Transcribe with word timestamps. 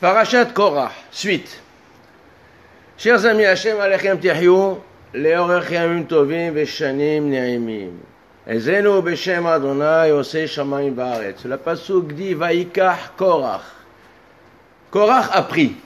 Parashat 0.00 0.52
Korah, 0.52 0.90
suite. 1.12 1.60
Chers 2.96 3.24
amis, 3.24 3.44
Hashem 3.44 3.76
Alechem 3.76 4.20
Tihyou, 4.20 4.80
לאורך 5.14 5.70
ימים 5.70 6.04
טובים 6.04 6.52
ושנים 6.56 7.30
נעימים. 7.30 7.90
עזנו 8.46 9.02
בשם 9.02 9.46
אדוני 9.46 10.10
עושה 10.10 10.46
שמיים 10.46 10.92
וארץ. 10.96 11.46
Le 11.46 11.56
pasuk 11.56 12.12
dit 12.12 12.34
Vaïkach 12.34 13.16
Korach. 13.16 13.62
Korach 14.90 15.28
a 15.32 15.42
pris. 15.42 15.76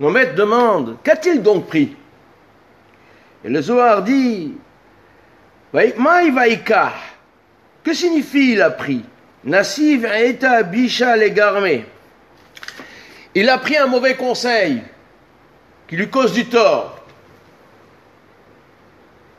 Nos 0.00 0.10
maîtres 0.10 0.34
demandent 0.34 0.96
Qu'a-t-il 1.04 1.42
donc 1.42 1.66
pris 1.66 1.94
Et 3.44 3.48
le 3.48 3.60
Zohar 3.60 4.02
dit 4.02 4.54
Maï 5.74 6.30
Vaïkach. 6.30 6.94
Que 7.84 7.92
signifie 7.92 8.52
il 8.52 8.62
a 8.62 8.70
pris 8.70 9.04
Nassiv 9.44 10.06
Eta 10.06 10.62
Bisha 10.62 11.16
Legarme. 11.16 11.84
Il 13.39 13.47
a 13.51 13.59
pris 13.59 13.77
un 13.77 13.85
mauvais 13.85 14.15
conseil 14.15 14.81
qui 15.87 15.95
lui 15.95 16.09
cause 16.09 16.33
du 16.33 16.47
tort. 16.47 16.97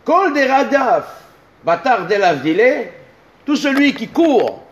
Kol 0.05 0.33
des 0.33 0.47
radaf, 0.47 1.25
bâtard 1.65 2.06
de 2.06 2.15
tout 3.45 3.56
celui 3.56 3.95
qui 3.95 4.06
court 4.06 4.62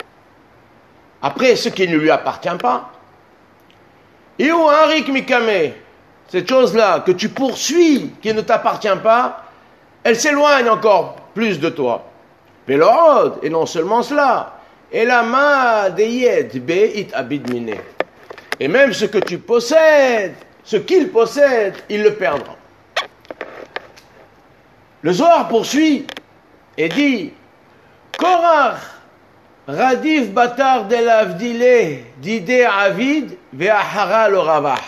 après 1.21 1.57
ce 1.57 1.71
qui 1.71 1.89
ne 1.89 1.97
lui 1.97 2.09
appartient 2.09 2.57
pas. 2.63 2.93
Et 4.39 4.53
où 4.53 4.69
Harik 4.69 5.09
Mikame, 5.09 5.73
cette 6.29 6.49
chose-là 6.49 7.01
que 7.01 7.11
tu 7.11 7.29
poursuis, 7.29 8.13
qui 8.23 8.33
ne 8.33 8.43
t'appartient 8.43 9.01
pas, 9.03 9.43
elle 10.05 10.15
s'éloigne 10.15 10.69
encore 10.69 11.17
plus 11.35 11.59
de 11.59 11.71
toi. 11.71 12.09
Velorod, 12.69 13.41
et 13.43 13.51
non 13.51 13.67
seulement 13.67 14.05
cela, 14.05 14.61
et 14.93 15.05
la 15.05 15.25
main 15.25 15.91
deyed 15.91 16.65
beit 16.65 17.09
abidmine. 17.13 17.75
Et 18.59 18.69
même 18.69 18.93
ce 18.93 19.05
que 19.05 19.19
tu 19.19 19.39
possèdes, 19.39 20.35
ce 20.65 20.77
qu'il 20.77 21.11
possède, 21.11 21.75
il 21.89 22.03
le 22.03 22.15
perdra. 22.15 22.57
Le 25.03 25.13
Zohar 25.13 25.49
poursuit 25.49 26.07
et 26.77 26.89
dit 26.89 27.33
Korach 28.19 28.79
Radif 29.69 30.31
Batar 30.31 30.87
de 30.87 30.97
l'Avdile 30.97 32.05
d'Ide 32.19 32.67
Avid 32.69 33.37
Ve'ahara 33.53 34.29
le 34.29 34.39
Ravah. 34.39 34.81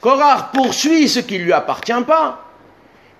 Korach 0.00 0.52
poursuit 0.52 1.08
ce 1.08 1.20
qui 1.20 1.38
ne 1.38 1.44
lui 1.44 1.52
appartient 1.52 1.92
pas. 2.06 2.44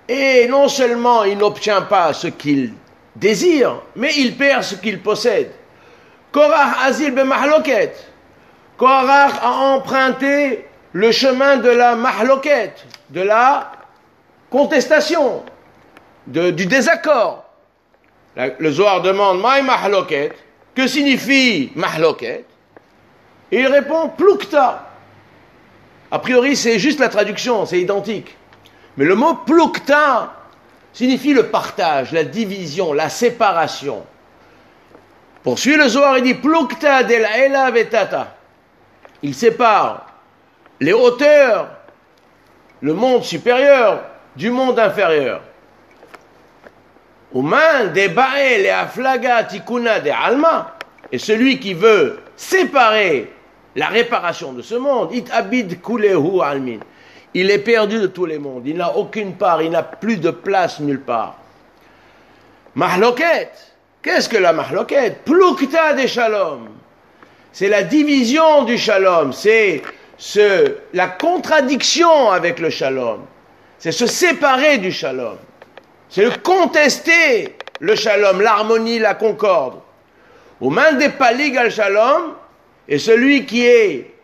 Et 0.08 0.46
non 0.48 0.68
seulement 0.68 1.24
il 1.24 1.38
n'obtient 1.38 1.82
pas 1.82 2.12
ce 2.12 2.26
qu'il 2.26 2.74
désire, 3.16 3.80
mais 3.96 4.12
il 4.16 4.36
perd 4.36 4.62
ce 4.62 4.74
qu'il 4.74 5.00
possède. 5.00 5.52
Korach 6.32 6.76
Azil 6.84 7.12
Mahloket. 7.12 8.11
Korach 8.76 9.34
a 9.42 9.50
emprunté 9.74 10.66
le 10.92 11.12
chemin 11.12 11.56
de 11.56 11.70
la 11.70 11.94
mahloket, 11.94 12.74
de 13.10 13.20
la 13.22 13.72
contestation, 14.50 15.42
du 16.26 16.66
désaccord. 16.66 17.44
Le 18.36 18.70
Zohar 18.70 19.02
demande 19.02 19.40
Maï 19.40 19.62
mahloket, 19.62 20.32
que 20.74 20.86
signifie 20.86 21.70
mahloket? 21.74 22.44
Et 23.50 23.60
il 23.60 23.66
répond 23.66 24.08
plukta. 24.08 24.88
A 26.10 26.18
priori, 26.18 26.56
c'est 26.56 26.78
juste 26.78 26.98
la 26.98 27.08
traduction, 27.08 27.66
c'est 27.66 27.80
identique. 27.80 28.36
Mais 28.96 29.04
le 29.04 29.14
mot 29.14 29.34
plukta 29.34 30.32
signifie 30.92 31.34
le 31.34 31.46
partage, 31.46 32.12
la 32.12 32.24
division, 32.24 32.92
la 32.92 33.08
séparation. 33.08 34.04
Poursuit 35.42 35.76
le 35.76 35.88
Zohar, 35.88 36.18
il 36.18 36.24
dit 36.24 36.34
plukta 36.34 37.02
del 37.02 37.26
ela 37.34 37.70
vetata. 37.70 38.36
Il 39.22 39.34
sépare 39.34 40.06
les 40.80 40.92
hauteurs, 40.92 41.68
le 42.80 42.94
monde 42.94 43.22
supérieur 43.22 44.02
du 44.36 44.50
monde 44.50 44.78
inférieur 44.78 45.42
des 47.92 48.08
alma. 50.10 50.76
Et 51.10 51.18
celui 51.18 51.60
qui 51.60 51.74
veut 51.74 52.20
séparer 52.36 53.32
la 53.76 53.86
réparation 53.86 54.52
de 54.52 54.62
ce 54.62 54.74
monde, 54.74 55.12
kulehu 55.80 56.40
almin. 56.42 56.78
Il 57.34 57.50
est 57.50 57.58
perdu 57.58 57.98
de 57.98 58.06
tous 58.06 58.26
les 58.26 58.38
mondes. 58.38 58.66
Il 58.66 58.76
n'a 58.76 58.94
aucune 58.96 59.34
part. 59.34 59.62
Il 59.62 59.70
n'a 59.70 59.82
plus 59.82 60.18
de 60.18 60.30
place 60.30 60.80
nulle 60.80 61.00
part. 61.00 61.36
Mahloket. 62.74 63.50
Qu'est-ce 64.02 64.28
que 64.28 64.36
la 64.36 64.52
mahloket? 64.52 65.24
Plukta 65.24 65.94
de 65.94 66.06
shalom. 66.06 66.68
C'est 67.52 67.68
la 67.68 67.82
division 67.82 68.64
du 68.64 68.78
shalom. 68.78 69.32
C'est 69.32 69.82
ce, 70.16 70.76
la 70.94 71.08
contradiction 71.08 72.30
avec 72.30 72.58
le 72.58 72.70
shalom. 72.70 73.26
C'est 73.78 73.92
se 73.92 74.06
séparer 74.06 74.78
du 74.78 74.92
shalom. 74.92 75.36
C'est 76.08 76.24
le 76.24 76.32
contester 76.42 77.56
le 77.82 77.96
shalom, 77.96 78.40
l'harmonie, 78.40 79.00
la 79.00 79.14
concorde. 79.14 79.80
Au 80.60 80.70
main 80.70 80.92
des 80.92 81.08
palig 81.08 81.56
al 81.58 81.70
shalom, 81.70 82.34
et 82.88 82.98
celui 82.98 83.44
qui 83.44 83.66
est, 83.66 84.14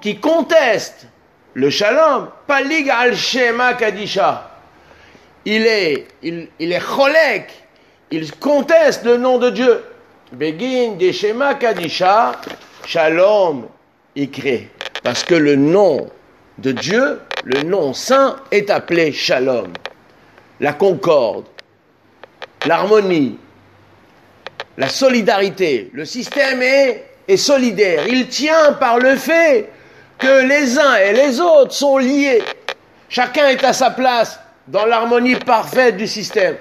qui 0.00 0.18
conteste 0.20 1.06
le 1.54 1.70
shalom, 1.70 2.28
palig 2.46 2.88
al 2.88 3.16
shema 3.16 3.74
kadisha. 3.74 4.48
Il 5.44 5.66
est, 5.66 6.06
il, 6.22 6.48
il 6.60 6.72
est 6.72 6.80
cholek, 6.80 7.50
il 8.12 8.32
conteste 8.36 9.04
le 9.04 9.16
nom 9.16 9.38
de 9.38 9.50
Dieu. 9.50 9.84
Begin 10.32 10.96
de 10.96 11.10
shema 11.10 11.54
kadisha, 11.54 12.32
shalom 12.86 13.68
ikre. 14.16 14.68
Parce 15.02 15.24
que 15.24 15.34
le 15.34 15.56
nom 15.56 16.08
de 16.58 16.72
Dieu, 16.72 17.20
le 17.44 17.62
nom 17.62 17.94
saint, 17.94 18.36
est 18.50 18.70
appelé 18.70 19.12
shalom 19.12 19.72
la 20.60 20.74
concorde, 20.74 21.46
l'harmonie, 22.66 23.38
la 24.76 24.88
solidarité. 24.88 25.90
Le 25.92 26.04
système 26.04 26.62
est, 26.62 27.06
est 27.26 27.36
solidaire. 27.36 28.06
Il 28.06 28.28
tient 28.28 28.74
par 28.74 28.98
le 28.98 29.16
fait 29.16 29.70
que 30.18 30.46
les 30.46 30.78
uns 30.78 30.96
et 30.96 31.12
les 31.14 31.40
autres 31.40 31.72
sont 31.72 31.98
liés. 31.98 32.42
Chacun 33.08 33.48
est 33.48 33.64
à 33.64 33.72
sa 33.72 33.90
place 33.90 34.38
dans 34.68 34.84
l'harmonie 34.84 35.34
parfaite 35.36 35.96
du 35.96 36.06
système. 36.06 36.56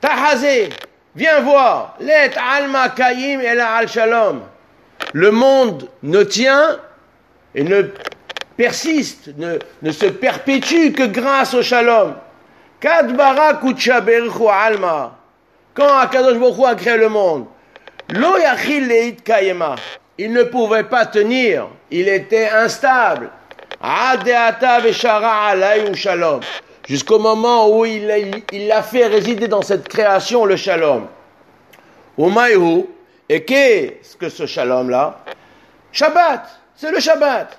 Tahazé, 0.00 0.68
viens 1.14 1.40
voir. 1.40 1.96
Let 2.00 2.32
alma 2.36 2.88
kayim 2.90 3.40
et 3.40 3.58
al 3.58 3.88
shalom. 3.88 4.42
Le 5.12 5.30
monde 5.30 5.88
ne 6.02 6.22
tient 6.22 6.78
et 7.54 7.64
ne 7.64 7.82
persiste, 8.56 9.30
ne, 9.36 9.92
se 9.92 10.06
perpétue 10.06 10.92
que 10.92 11.06
grâce 11.06 11.54
au 11.54 11.62
shalom. 11.62 12.14
Kadbara 12.80 13.60
alma. 14.52 15.18
Quand 15.74 15.96
Akadosh 15.98 16.38
Baruch 16.38 16.66
a 16.66 16.74
créé 16.74 16.96
le 16.96 17.08
monde, 17.08 17.46
lo 18.10 18.36
leit 18.36 19.16
kayema. 19.24 19.76
Il 20.18 20.32
ne 20.32 20.42
pouvait 20.42 20.84
pas 20.84 21.06
tenir, 21.06 21.68
il 21.90 22.08
était 22.08 22.48
instable. 22.50 23.30
shalom. 25.94 26.40
Jusqu'au 26.86 27.18
moment 27.18 27.68
où 27.68 27.84
il 27.84 28.10
a, 28.10 28.18
il 28.18 28.74
fait 28.82 29.06
résider 29.06 29.48
dans 29.48 29.62
cette 29.62 29.88
création 29.88 30.44
le 30.44 30.56
shalom. 30.56 31.06
Umayhu, 32.18 32.86
et 33.28 33.44
qu'est-ce 33.44 34.16
que 34.16 34.28
ce 34.28 34.46
shalom-là? 34.46 35.24
Shabbat, 35.92 36.48
c'est 36.74 36.90
le 36.90 37.00
Shabbat 37.00 37.58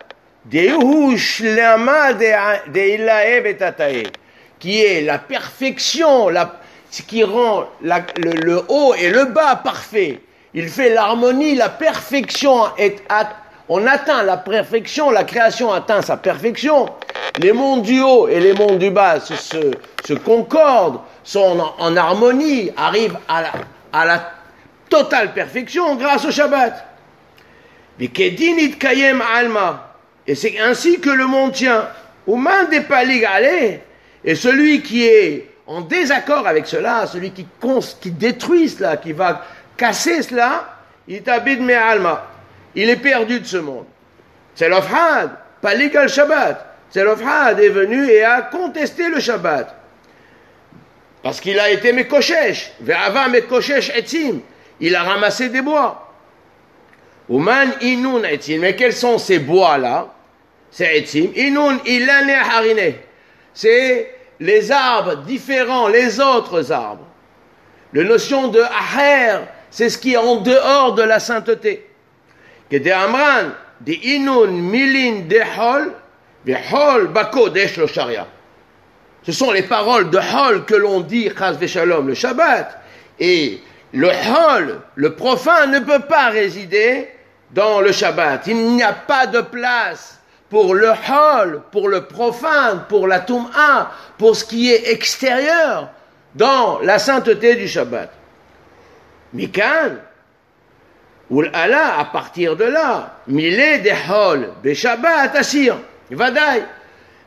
qui 4.60 4.82
est 4.82 5.02
la 5.02 5.18
perfection, 5.20 6.30
la, 6.30 6.60
ce 6.92 7.02
qui 7.02 7.24
rend 7.24 7.66
le, 7.82 8.62
haut 8.68 8.94
et 8.96 9.10
le 9.10 9.26
bas 9.26 9.56
parfait. 9.56 10.20
Il 10.54 10.68
fait 10.68 10.90
l'harmonie, 10.90 11.56
la 11.56 11.70
perfection 11.70 12.76
est 12.78 13.02
on 13.70 13.88
atteint 13.88 14.24
la 14.24 14.38
perfection, 14.38 15.10
la 15.10 15.24
création 15.24 15.72
atteint 15.72 16.02
sa 16.02 16.18
perfection. 16.18 16.90
Les 17.40 17.54
mondes 17.54 17.84
du 17.84 18.02
haut 18.02 18.28
et 18.28 18.40
les 18.40 18.54
mondes 18.54 18.78
du 18.78 18.92
bas 18.92 19.20
se, 19.20 20.14
concordent, 20.14 21.00
sont 21.24 21.74
en, 21.80 21.96
harmonie, 21.96 22.72
arrivent 22.76 23.18
à 23.28 24.06
la, 24.06 24.32
totale 24.90 25.34
perfection 25.34 25.96
grâce 25.96 26.26
au 26.26 26.32
Shabbat. 26.32 26.86
alma. 29.36 29.96
Et 30.28 30.36
c'est 30.36 30.60
ainsi 30.60 31.00
que 31.00 31.10
le 31.10 31.26
monde 31.26 31.54
tient. 31.54 31.88
Et 34.26 34.36
celui 34.36 34.82
qui 34.82 35.06
est 35.06 35.50
en 35.66 35.82
désaccord 35.82 36.48
avec 36.48 36.68
cela, 36.68 37.08
celui 37.08 37.32
qui, 37.32 37.48
qui 38.02 38.12
détruit 38.12 38.70
cela, 38.70 38.98
qui 38.98 39.14
va 39.14 39.46
casser 39.76 40.22
cela, 40.22 40.78
il 41.08 41.24
t'habite 41.24 41.60
alma. 41.72 42.33
Il 42.76 42.90
est 42.90 42.98
perdu 42.98 43.40
de 43.40 43.46
ce 43.46 43.58
monde. 43.58 43.86
C'est 44.56 44.70
l'ofhad, 44.70 45.32
palig 45.62 45.96
al 45.96 46.10
Shabbat. 46.10 46.66
C'est 46.90 47.04
l'ofhad 47.04 47.60
est 47.60 47.70
venu 47.70 48.08
et 48.08 48.24
a 48.24 48.42
contesté 48.42 49.10
le 49.10 49.20
Shabbat. 49.20 49.76
Parce 51.24 51.40
qu'il 51.40 51.60
a 51.60 51.70
été 51.70 51.94
Mekoshesh. 51.94 52.74
Ve'ava 52.82 53.30
Mekoshesh 53.30 53.90
etzim. 53.96 54.42
Il 54.80 54.96
a 54.96 55.04
ramassé 55.04 55.50
des 55.50 55.62
bois. 55.62 56.14
Uman 57.30 57.72
inun 57.82 58.24
etzim. 58.24 58.60
Mais 58.60 58.76
quels 58.76 58.94
sont 58.94 59.18
ces 59.18 59.40
bois-là? 59.40 60.14
C'est 60.70 60.98
etzim. 60.98 61.30
Inun 61.36 61.80
ilane 61.86 62.30
harine. 62.30 62.96
C'est 63.54 64.14
les 64.40 64.72
arbres 64.72 65.18
différents, 65.24 65.88
les 65.88 66.20
autres 66.20 66.72
arbres. 66.72 67.08
La 67.94 68.04
notion 68.04 68.48
de 68.50 68.60
aher, 68.60 69.42
c'est 69.70 69.90
ce 69.90 69.98
qui 69.98 70.14
est 70.14 70.18
en 70.18 70.38
dehors 70.38 70.94
de 70.94 71.04
la 71.04 71.20
sainteté. 71.20 71.88
Milin 74.48 75.28
de 75.28 75.42
hol, 75.58 75.94
de 76.46 76.56
hol 76.72 77.08
bako 77.08 77.50
desh 77.50 77.86
sharia. 77.88 78.28
Ce 79.26 79.32
sont 79.32 79.52
les 79.52 79.64
paroles 79.64 80.10
de 80.10 80.18
hol 80.18 80.66
que 80.66 80.76
l'on 80.76 81.00
dit, 81.02 81.30
chas 81.38 81.58
shalom, 81.66 82.08
le 82.08 82.14
Shabbat. 82.14 82.78
Et 83.20 83.62
le 83.94 84.10
hol, 84.10 84.82
le 84.96 85.16
profane, 85.16 85.72
ne 85.72 85.80
peut 85.80 86.02
pas 86.02 86.30
résider 86.30 87.08
dans 87.52 87.80
le 87.80 87.92
Shabbat. 87.92 88.48
Il 88.48 88.76
n'y 88.76 88.84
a 88.84 88.94
pas 88.94 89.28
de 89.28 89.42
place 89.42 90.20
pour 90.50 90.76
le 90.76 90.90
hol, 90.90 91.62
pour 91.72 91.88
le 91.88 92.06
profane, 92.06 92.84
pour 92.90 93.08
la 93.08 93.22
tum'a, 93.22 93.92
pour 94.18 94.36
ce 94.36 94.44
qui 94.44 94.72
est 94.72 94.92
extérieur 94.92 95.90
dans 96.36 96.80
la 96.80 97.00
sainteté 97.00 97.56
du 97.56 97.68
Shabbat. 97.68 98.12
Mikan, 99.34 99.98
ou 101.34 101.42
Allah, 101.52 101.98
à 101.98 102.06
partir 102.06 102.56
de 102.56 102.66
là, 102.66 103.18
milé 103.26 103.80
des 103.80 103.96
hol, 104.08 104.52
be 104.64 104.76
Shabbat, 104.76 105.36
assir, 105.36 105.78
vadaï. 106.12 106.64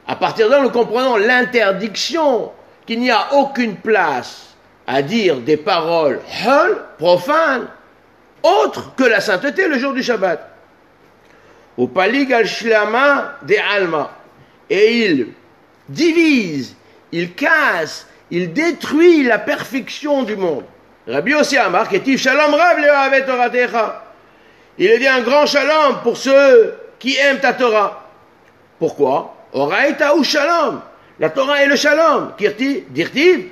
À 0.06 0.14
partir 0.14 0.46
de 0.46 0.52
là, 0.52 0.60
nous 0.60 0.70
comprenons 0.70 1.16
l'interdiction 1.16 2.52
qu'il 2.86 3.00
n'y 3.00 3.10
a 3.10 3.34
aucune 3.34 3.74
place 3.74 4.54
à 4.86 5.02
dire 5.02 5.38
des 5.38 5.56
paroles 5.56 6.20
hol, 6.46 6.84
profanes, 6.98 7.66
autres 8.44 8.94
que 8.94 9.02
la 9.02 9.20
sainteté 9.20 9.66
le 9.66 9.76
jour 9.76 9.92
du 9.92 10.04
Shabbat 10.04 10.52
au 11.76 11.88
paligal 11.88 12.46
shlama 12.46 13.38
de 13.42 13.56
alma. 13.56 14.12
Et 14.70 15.04
il 15.04 15.28
divise, 15.88 16.76
il 17.10 17.34
casse, 17.34 18.06
il 18.30 18.52
détruit 18.52 19.24
la 19.24 19.40
perfection 19.40 20.22
du 20.22 20.36
monde. 20.36 20.64
Rabbi 21.06 21.34
aussi 21.34 21.56
Amar, 21.56 21.88
shalom 21.88 22.54
rav 22.54 22.78
Il 24.78 24.90
a 24.90 24.98
dit 24.98 25.06
un 25.06 25.20
grand 25.20 25.46
shalom 25.46 26.00
pour 26.02 26.16
ceux 26.16 26.74
qui 26.98 27.16
aiment 27.16 27.38
ta 27.38 27.52
Torah. 27.52 28.08
Pourquoi? 28.78 29.34
Oraita 29.52 30.16
ou 30.16 30.24
shalom? 30.24 30.80
La 31.18 31.30
Torah 31.30 31.62
est 31.62 31.66
le 31.66 31.76
shalom. 31.76 32.32
Kirti, 32.36 32.84
dirtiv, 32.88 33.46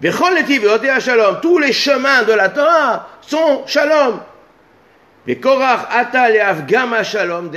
shalom. 0.00 1.40
Tous 1.42 1.58
les 1.58 1.72
chemins 1.72 2.22
de 2.22 2.32
la 2.32 2.48
Torah 2.50 3.08
sont 3.20 3.62
shalom. 3.66 4.20
Et 5.26 5.38
Korach 5.38 5.88
shalom 7.04 7.50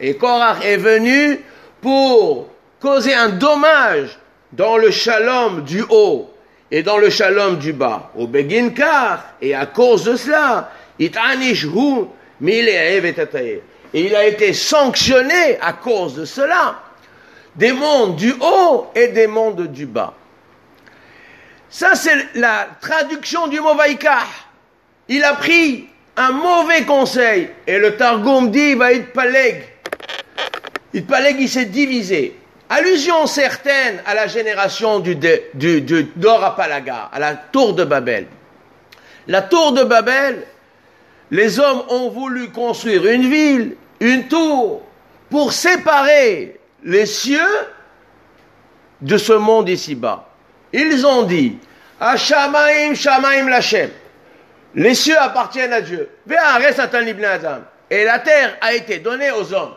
Et 0.00 0.16
Korach 0.16 0.64
est 0.64 0.76
venu 0.76 1.40
pour 1.80 2.48
causer 2.80 3.14
un 3.14 3.30
dommage 3.30 4.18
dans 4.52 4.76
le 4.76 4.90
shalom 4.90 5.62
du 5.62 5.84
haut 5.88 6.31
et 6.72 6.82
dans 6.82 6.96
le 6.96 7.10
shalom 7.10 7.58
du 7.58 7.74
bas. 7.74 8.10
Au 8.16 8.26
Beginkar, 8.26 9.34
et 9.42 9.54
à 9.54 9.66
cause 9.66 10.04
de 10.04 10.16
cela, 10.16 10.72
et 10.98 11.12
il 13.94 14.16
a 14.16 14.26
été 14.26 14.52
sanctionné 14.54 15.58
à 15.60 15.74
cause 15.74 16.14
de 16.14 16.24
cela 16.24 16.80
des 17.54 17.72
mondes 17.72 18.16
du 18.16 18.32
haut 18.40 18.86
et 18.94 19.08
des 19.08 19.26
mondes 19.26 19.66
du 19.70 19.84
bas. 19.84 20.14
Ça, 21.68 21.94
c'est 21.94 22.16
la 22.34 22.68
traduction 22.80 23.48
du 23.48 23.60
mot 23.60 23.74
Vaikar. 23.74 24.26
Il 25.08 25.22
a 25.24 25.34
pris 25.34 25.88
un 26.16 26.32
mauvais 26.32 26.84
conseil. 26.84 27.50
Et 27.66 27.78
le 27.78 27.96
Targum 27.96 28.50
dit, 28.50 28.74
va 28.74 28.92
être 28.92 29.12
paleg. 29.12 29.62
Il 30.94 31.04
paleg, 31.04 31.36
il 31.38 31.48
s'est 31.48 31.66
divisé. 31.66 32.36
Allusion 32.74 33.26
certaine 33.26 34.00
à 34.06 34.14
la 34.14 34.26
génération 34.28 34.98
du, 34.98 35.14
du, 35.14 36.10
Dorapalaga, 36.16 37.10
à 37.12 37.18
la 37.18 37.34
tour 37.34 37.74
de 37.74 37.84
Babel. 37.84 38.26
La 39.26 39.42
tour 39.42 39.72
de 39.72 39.84
Babel, 39.84 40.42
les 41.30 41.60
hommes 41.60 41.82
ont 41.90 42.08
voulu 42.08 42.48
construire 42.48 43.06
une 43.06 43.28
ville, 43.28 43.76
une 44.00 44.26
tour, 44.26 44.80
pour 45.28 45.52
séparer 45.52 46.58
les 46.82 47.04
cieux 47.04 47.40
de 49.02 49.18
ce 49.18 49.34
monde 49.34 49.68
ici-bas. 49.68 50.30
Ils 50.72 51.06
ont 51.06 51.24
dit, 51.24 51.58
Ashamaim, 52.00 52.94
Shamaim 52.94 53.50
Lachem. 53.50 53.90
Les 54.74 54.94
cieux 54.94 55.18
appartiennent 55.18 55.74
à 55.74 55.82
Dieu. 55.82 56.08
Et 57.90 58.04
la 58.04 58.18
terre 58.20 58.56
a 58.62 58.72
été 58.72 58.98
donnée 58.98 59.30
aux 59.30 59.52
hommes. 59.52 59.74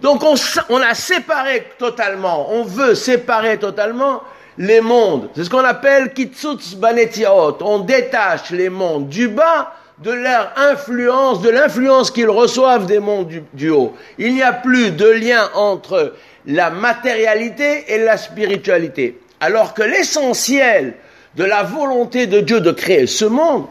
Donc 0.00 0.22
on, 0.22 0.82
a 0.82 0.94
séparé 0.94 1.68
totalement, 1.78 2.52
on 2.52 2.64
veut 2.64 2.94
séparer 2.94 3.58
totalement 3.58 4.22
les 4.58 4.80
mondes. 4.80 5.30
C'est 5.34 5.44
ce 5.44 5.50
qu'on 5.50 5.64
appelle 5.64 6.12
kitsutz 6.12 6.74
banetiaot. 6.74 7.58
On 7.62 7.80
détache 7.80 8.50
les 8.50 8.68
mondes 8.68 9.08
du 9.08 9.28
bas 9.28 9.72
de 9.98 10.10
leur 10.10 10.52
influence, 10.56 11.40
de 11.40 11.48
l'influence 11.48 12.10
qu'ils 12.10 12.28
reçoivent 12.28 12.86
des 12.86 12.98
mondes 12.98 13.42
du, 13.54 13.70
haut. 13.70 13.94
Il 14.18 14.34
n'y 14.34 14.42
a 14.42 14.52
plus 14.52 14.90
de 14.90 15.08
lien 15.08 15.48
entre 15.54 16.14
la 16.46 16.70
matérialité 16.70 17.84
et 17.88 17.98
la 17.98 18.18
spiritualité. 18.18 19.18
Alors 19.40 19.72
que 19.72 19.82
l'essentiel 19.82 20.94
de 21.36 21.44
la 21.44 21.62
volonté 21.62 22.26
de 22.26 22.40
Dieu 22.40 22.60
de 22.60 22.72
créer 22.72 23.06
ce 23.06 23.24
monde, 23.24 23.66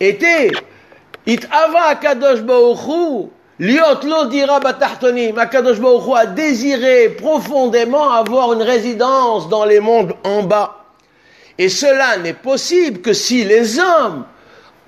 était 0.00 0.50
It 1.26 1.46
ava 1.50 1.84
Akadosh 1.90 2.40
liot 3.58 4.04
lo 4.04 4.26
dira 4.26 4.60
batachtonim. 4.60 5.38
Akadosh 5.38 5.78
a 6.16 6.26
désiré 6.26 7.10
profondément 7.10 8.10
avoir 8.10 8.52
une 8.52 8.62
résidence 8.62 9.48
dans 9.48 9.64
les 9.64 9.80
mondes 9.80 10.14
en 10.24 10.42
bas. 10.42 10.84
Et 11.58 11.68
cela 11.68 12.16
n'est 12.16 12.32
possible 12.32 13.00
que 13.00 13.12
si 13.12 13.44
les 13.44 13.78
hommes, 13.78 14.24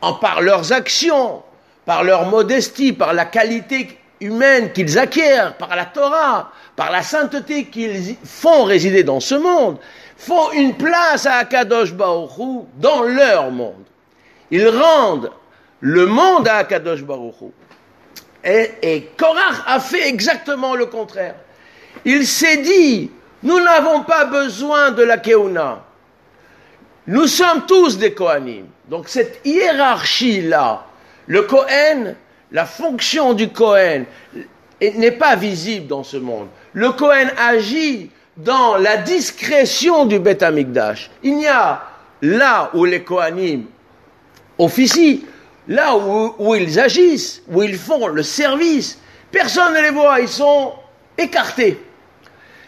en 0.00 0.14
par 0.14 0.40
leurs 0.40 0.72
actions, 0.72 1.42
par 1.84 2.04
leur 2.04 2.26
modestie, 2.26 2.92
par 2.92 3.12
la 3.12 3.26
qualité 3.26 3.98
humaine 4.20 4.72
qu'ils 4.72 4.98
acquièrent, 4.98 5.56
par 5.56 5.76
la 5.76 5.84
Torah, 5.84 6.50
par 6.76 6.90
la 6.90 7.02
sainteté 7.02 7.66
qu'ils 7.66 8.16
font 8.24 8.64
résider 8.64 9.04
dans 9.04 9.20
ce 9.20 9.34
monde, 9.34 9.78
font 10.16 10.50
une 10.52 10.74
place 10.74 11.26
à 11.26 11.34
Akadosh 11.36 11.92
Baruch 11.92 12.30
dans 12.78 13.02
leur 13.02 13.50
monde. 13.50 13.84
Ils 14.50 14.68
rendent 14.68 15.30
le 15.80 16.06
monde 16.06 16.48
à 16.48 16.56
Akadosh 16.56 17.02
Baruch 17.02 17.34
et, 18.44 18.70
et 18.82 19.10
Korach 19.16 19.62
a 19.66 19.80
fait 19.80 20.08
exactement 20.08 20.74
le 20.74 20.86
contraire. 20.86 21.36
Il 22.04 22.26
s'est 22.26 22.58
dit, 22.58 23.10
nous 23.42 23.60
n'avons 23.60 24.02
pas 24.02 24.24
besoin 24.26 24.90
de 24.90 25.02
la 25.02 25.18
Keuna. 25.18 25.82
Nous 27.06 27.26
sommes 27.26 27.66
tous 27.66 27.98
des 27.98 28.14
Kohanim. 28.14 28.66
Donc 28.88 29.08
cette 29.08 29.40
hiérarchie-là, 29.44 30.84
le 31.26 31.42
Kohen, 31.42 32.16
la 32.52 32.66
fonction 32.66 33.34
du 33.34 33.48
Kohen 33.48 34.06
n'est 34.80 35.12
pas 35.12 35.36
visible 35.36 35.86
dans 35.86 36.04
ce 36.04 36.16
monde. 36.16 36.48
Le 36.72 36.92
Kohen 36.92 37.30
agit 37.38 38.10
dans 38.36 38.76
la 38.76 38.98
discrétion 38.98 40.06
du 40.06 40.18
Beth 40.18 40.42
Amikdash. 40.42 41.10
Il 41.22 41.40
y 41.40 41.46
a 41.46 41.82
là 42.22 42.70
où 42.74 42.84
les 42.84 43.02
Kohanim 43.02 43.64
officient, 44.58 45.20
là 45.68 45.96
où, 45.96 46.54
ils 46.54 46.78
agissent, 46.78 47.42
où 47.48 47.62
ils 47.62 47.78
font 47.78 48.08
le 48.08 48.22
service, 48.22 48.98
personne 49.30 49.74
ne 49.74 49.80
les 49.80 49.90
voit, 49.90 50.20
ils 50.20 50.28
sont 50.28 50.72
écartés. 51.16 51.80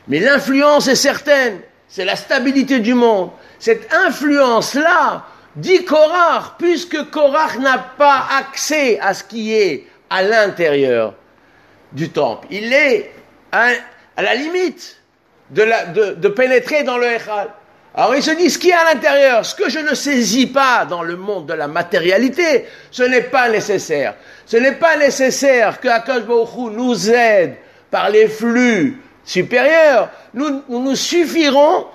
Mais 0.08 0.20
l'influence 0.20 0.88
est 0.88 0.94
certaine, 0.94 1.60
c'est 1.88 2.04
la 2.04 2.16
stabilité 2.16 2.80
du 2.80 2.94
monde. 2.94 3.30
Cette 3.58 3.92
influence-là, 3.92 5.24
dit 5.56 5.84
Korach, 5.84 6.56
puisque 6.58 7.10
Korach 7.10 7.58
n'a 7.58 7.78
pas 7.78 8.26
accès 8.38 8.98
à 9.00 9.14
ce 9.14 9.24
qui 9.24 9.54
est 9.54 9.86
à 10.10 10.22
l'intérieur 10.22 11.14
du 11.92 12.10
temple. 12.10 12.46
Il 12.50 12.72
est 12.72 13.10
à, 13.52 13.70
la 14.18 14.34
limite 14.34 15.00
de, 15.50 16.14
de 16.14 16.28
pénétrer 16.28 16.82
dans 16.82 16.98
le 16.98 17.06
Echal. 17.06 17.48
Alors 17.98 18.14
il 18.14 18.22
se 18.22 18.32
dit, 18.32 18.50
ce 18.50 18.58
qui 18.58 18.68
est 18.68 18.74
à 18.74 18.92
l'intérieur, 18.92 19.46
ce 19.46 19.54
que 19.54 19.70
je 19.70 19.78
ne 19.78 19.94
saisis 19.94 20.46
pas 20.46 20.84
dans 20.84 21.02
le 21.02 21.16
monde 21.16 21.46
de 21.46 21.54
la 21.54 21.66
matérialité, 21.66 22.66
ce 22.90 23.02
n'est 23.02 23.22
pas 23.22 23.48
nécessaire. 23.48 24.14
Ce 24.44 24.58
n'est 24.58 24.72
pas 24.72 24.98
nécessaire 24.98 25.80
que 25.80 25.88
Akash 25.88 26.24
nous 26.26 27.10
aide 27.10 27.56
par 27.90 28.10
les 28.10 28.28
flux 28.28 29.00
supérieurs. 29.24 30.10
Nous 30.34 30.62
nous, 30.68 30.94
suffirons 30.94 31.86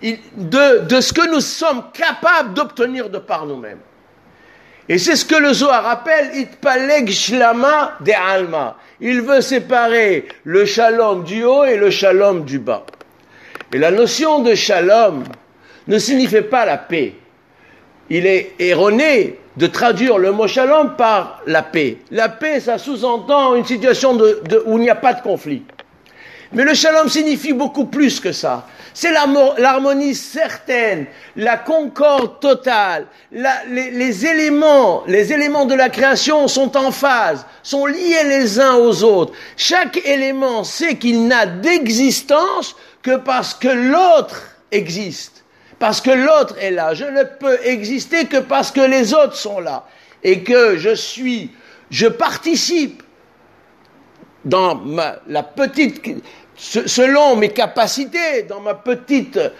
de, 0.00 0.86
de 0.86 1.00
ce 1.00 1.12
que 1.12 1.28
nous 1.28 1.40
sommes 1.40 1.86
capables 1.92 2.54
d'obtenir 2.54 3.10
de 3.10 3.18
par 3.18 3.44
nous-mêmes. 3.44 3.80
Et 4.88 4.98
c'est 4.98 5.16
ce 5.16 5.24
que 5.24 5.34
le 5.34 5.52
Zohar 5.52 5.84
appelle 5.86 6.30
Itpaleg 6.36 7.10
Shlama 7.10 7.96
de 8.00 8.12
Alma. 8.12 8.76
Il 9.00 9.20
veut 9.22 9.40
séparer 9.40 10.28
le 10.44 10.64
shalom 10.64 11.24
du 11.24 11.42
haut 11.42 11.64
et 11.64 11.76
le 11.76 11.90
shalom 11.90 12.44
du 12.44 12.60
bas. 12.60 12.86
Et 13.72 13.78
la 13.78 13.90
notion 13.90 14.40
de 14.40 14.54
shalom 14.54 15.24
ne 15.86 15.98
signifie 15.98 16.42
pas 16.42 16.64
la 16.64 16.78
paix. 16.78 17.14
Il 18.10 18.26
est 18.26 18.52
erroné 18.58 19.38
de 19.56 19.66
traduire 19.66 20.16
le 20.18 20.32
mot 20.32 20.48
shalom 20.48 20.96
par 20.96 21.42
la 21.46 21.62
paix. 21.62 21.98
La 22.10 22.28
paix, 22.28 22.60
ça 22.60 22.78
sous-entend 22.78 23.54
une 23.56 23.66
situation 23.66 24.18
où 24.66 24.78
il 24.78 24.80
n'y 24.80 24.90
a 24.90 24.94
pas 24.94 25.12
de 25.12 25.20
conflit. 25.20 25.62
Mais 26.52 26.64
le 26.64 26.72
shalom 26.72 27.08
signifie 27.10 27.52
beaucoup 27.52 27.84
plus 27.84 28.20
que 28.20 28.32
ça. 28.32 28.66
C'est 28.94 29.12
l'harmonie 29.12 30.14
certaine, 30.14 31.06
la 31.36 31.56
concorde 31.56 32.40
totale. 32.40 33.06
les, 33.30 34.26
éléments, 34.26 35.04
les 35.06 35.32
éléments 35.32 35.66
de 35.66 35.74
la 35.74 35.88
création 35.88 36.48
sont 36.48 36.76
en 36.76 36.90
phase, 36.90 37.46
sont 37.62 37.86
liés 37.86 38.24
les 38.24 38.58
uns 38.58 38.74
aux 38.74 39.04
autres. 39.04 39.34
Chaque 39.56 40.04
élément 40.06 40.64
sait 40.64 40.96
qu'il 40.96 41.28
n'a 41.28 41.46
d'existence 41.46 42.74
que 43.02 43.16
parce 43.16 43.54
que 43.54 43.68
l'autre 43.68 44.42
existe. 44.70 45.44
Parce 45.78 46.00
que 46.00 46.10
l'autre 46.10 46.56
est 46.60 46.70
là. 46.70 46.94
Je 46.94 47.04
ne 47.04 47.22
peux 47.22 47.58
exister 47.64 48.26
que 48.26 48.38
parce 48.38 48.70
que 48.70 48.80
les 48.80 49.14
autres 49.14 49.36
sont 49.36 49.60
là. 49.60 49.86
Et 50.24 50.42
que 50.42 50.76
je 50.76 50.94
suis, 50.94 51.52
je 51.90 52.06
participe 52.06 53.02
dans 54.44 54.74
ma, 54.74 55.16
la 55.28 55.42
petite, 55.42 56.02
selon 56.56 57.36
mes 57.36 57.50
capacités, 57.50 58.42
dans 58.42 58.60
ma 58.60 58.74
petite, 58.74 59.36
euh, 59.36 59.50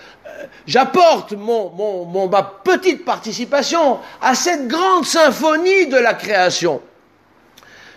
j'apporte 0.67 1.33
mon, 1.33 1.71
mon, 1.71 2.05
mon, 2.05 2.29
ma 2.29 2.43
petite 2.43 3.05
participation 3.05 3.99
à 4.21 4.35
cette 4.35 4.67
grande 4.67 5.05
symphonie 5.05 5.87
de 5.87 5.97
la 5.97 6.15
création. 6.15 6.81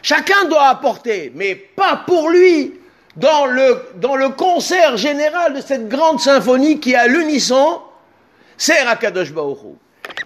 Chacun 0.03 0.45
doit 0.45 0.67
apporter, 0.67 1.31
mais 1.35 1.55
pas 1.55 2.03
pour 2.05 2.29
lui, 2.29 2.80
dans 3.15 3.45
le, 3.45 3.89
dans 3.95 4.15
le 4.15 4.29
concert 4.29 4.97
général 4.97 5.53
de 5.53 5.61
cette 5.61 5.87
grande 5.89 6.19
symphonie 6.19 6.79
qui, 6.79 6.95
à 6.95 7.07
l'unisson, 7.07 7.81
sert 8.57 8.87
à 8.87 8.95
Kadosh 8.95 9.33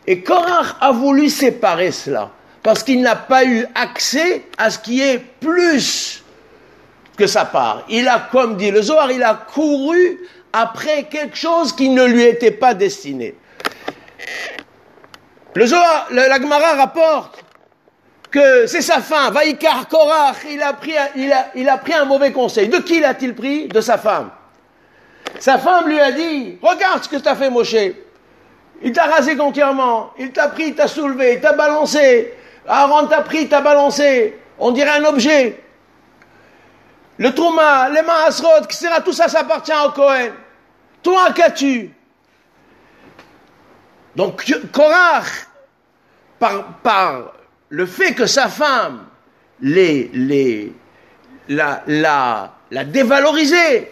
Et 0.08 0.22
Korach 0.22 0.76
a 0.82 0.92
voulu 0.92 1.30
séparer 1.30 1.92
cela, 1.92 2.32
parce 2.62 2.84
qu'il 2.84 3.02
n'a 3.02 3.16
pas 3.16 3.46
eu 3.46 3.66
accès 3.74 4.44
à 4.58 4.70
ce 4.70 4.80
qui 4.80 5.02
est 5.02 5.20
plus 5.20 6.24
que 7.18 7.28
sa 7.28 7.46
part. 7.46 7.84
Il 7.90 8.08
a, 8.08 8.28
comme 8.32 8.58
dit 8.58 8.72
le 8.72 8.82
Zohar, 8.82 9.12
il 9.12 9.24
a 9.24 9.34
couru 9.34 10.20
après 10.52 11.04
quelque 11.04 11.38
chose 11.38 11.74
qui 11.74 11.90
ne 11.90 12.04
lui 12.06 12.24
était 12.24 12.52
pas 12.52 12.74
destiné. 12.74 13.36
Le 15.54 15.66
Zohar, 15.66 16.08
la 16.12 16.40
Gemara 16.40 16.74
rapporte 16.74 17.45
c'est 18.68 18.82
sa 18.82 19.00
femme, 19.02 19.34
Vaïkar 19.34 19.88
Korach, 19.88 20.38
il 20.50 20.62
a, 20.62 20.74
pris, 20.74 21.94
un 21.94 22.06
mauvais 22.06 22.32
conseil. 22.32 22.68
De 22.68 22.78
qui 22.80 23.00
l'a-t-il 23.00 23.36
pris? 23.36 23.68
De 23.68 23.82
sa 23.82 23.98
femme. 23.98 24.32
Sa 25.40 25.58
femme 25.58 25.88
lui 25.88 26.00
a 26.00 26.12
dit, 26.12 26.58
regarde 26.62 27.04
ce 27.04 27.10
que 27.10 27.18
tu 27.18 27.28
as 27.28 27.36
fait 27.36 27.50
Moshe. 27.50 27.76
Il 28.82 28.92
t'a 28.92 29.06
rasé 29.06 29.40
entièrement, 29.40 30.12
il 30.18 30.32
t'a 30.32 30.50
pris, 30.50 30.76
t'a 30.76 30.88
soulevé, 30.88 31.40
t'a 31.40 31.54
balancé. 31.54 32.34
Aaron 32.68 33.08
t'a 33.08 33.22
pris, 33.22 33.48
t'a 33.48 33.62
balancé. 33.62 34.40
On 34.60 34.72
dirait 34.72 35.00
un 35.00 35.06
objet. 35.06 35.62
Le 37.18 37.34
Trouma, 37.34 37.90
les 37.90 38.02
Maasrod, 38.02 38.66
etc., 38.66 38.90
tout 39.04 39.14
ça, 39.14 39.28
ça 39.28 39.40
appartient 39.40 39.72
au 39.86 39.92
Cohen. 39.92 40.32
Toi, 41.02 41.32
qu'as-tu? 41.34 41.94
Donc, 44.16 44.44
Korach, 44.72 45.48
par, 46.40 46.64
par 46.84 47.34
le 47.70 47.86
fait 47.86 48.14
que 48.14 48.26
sa 48.26 48.48
femme 48.48 49.06
la 49.62 50.14
dévalorisé, 52.86 53.92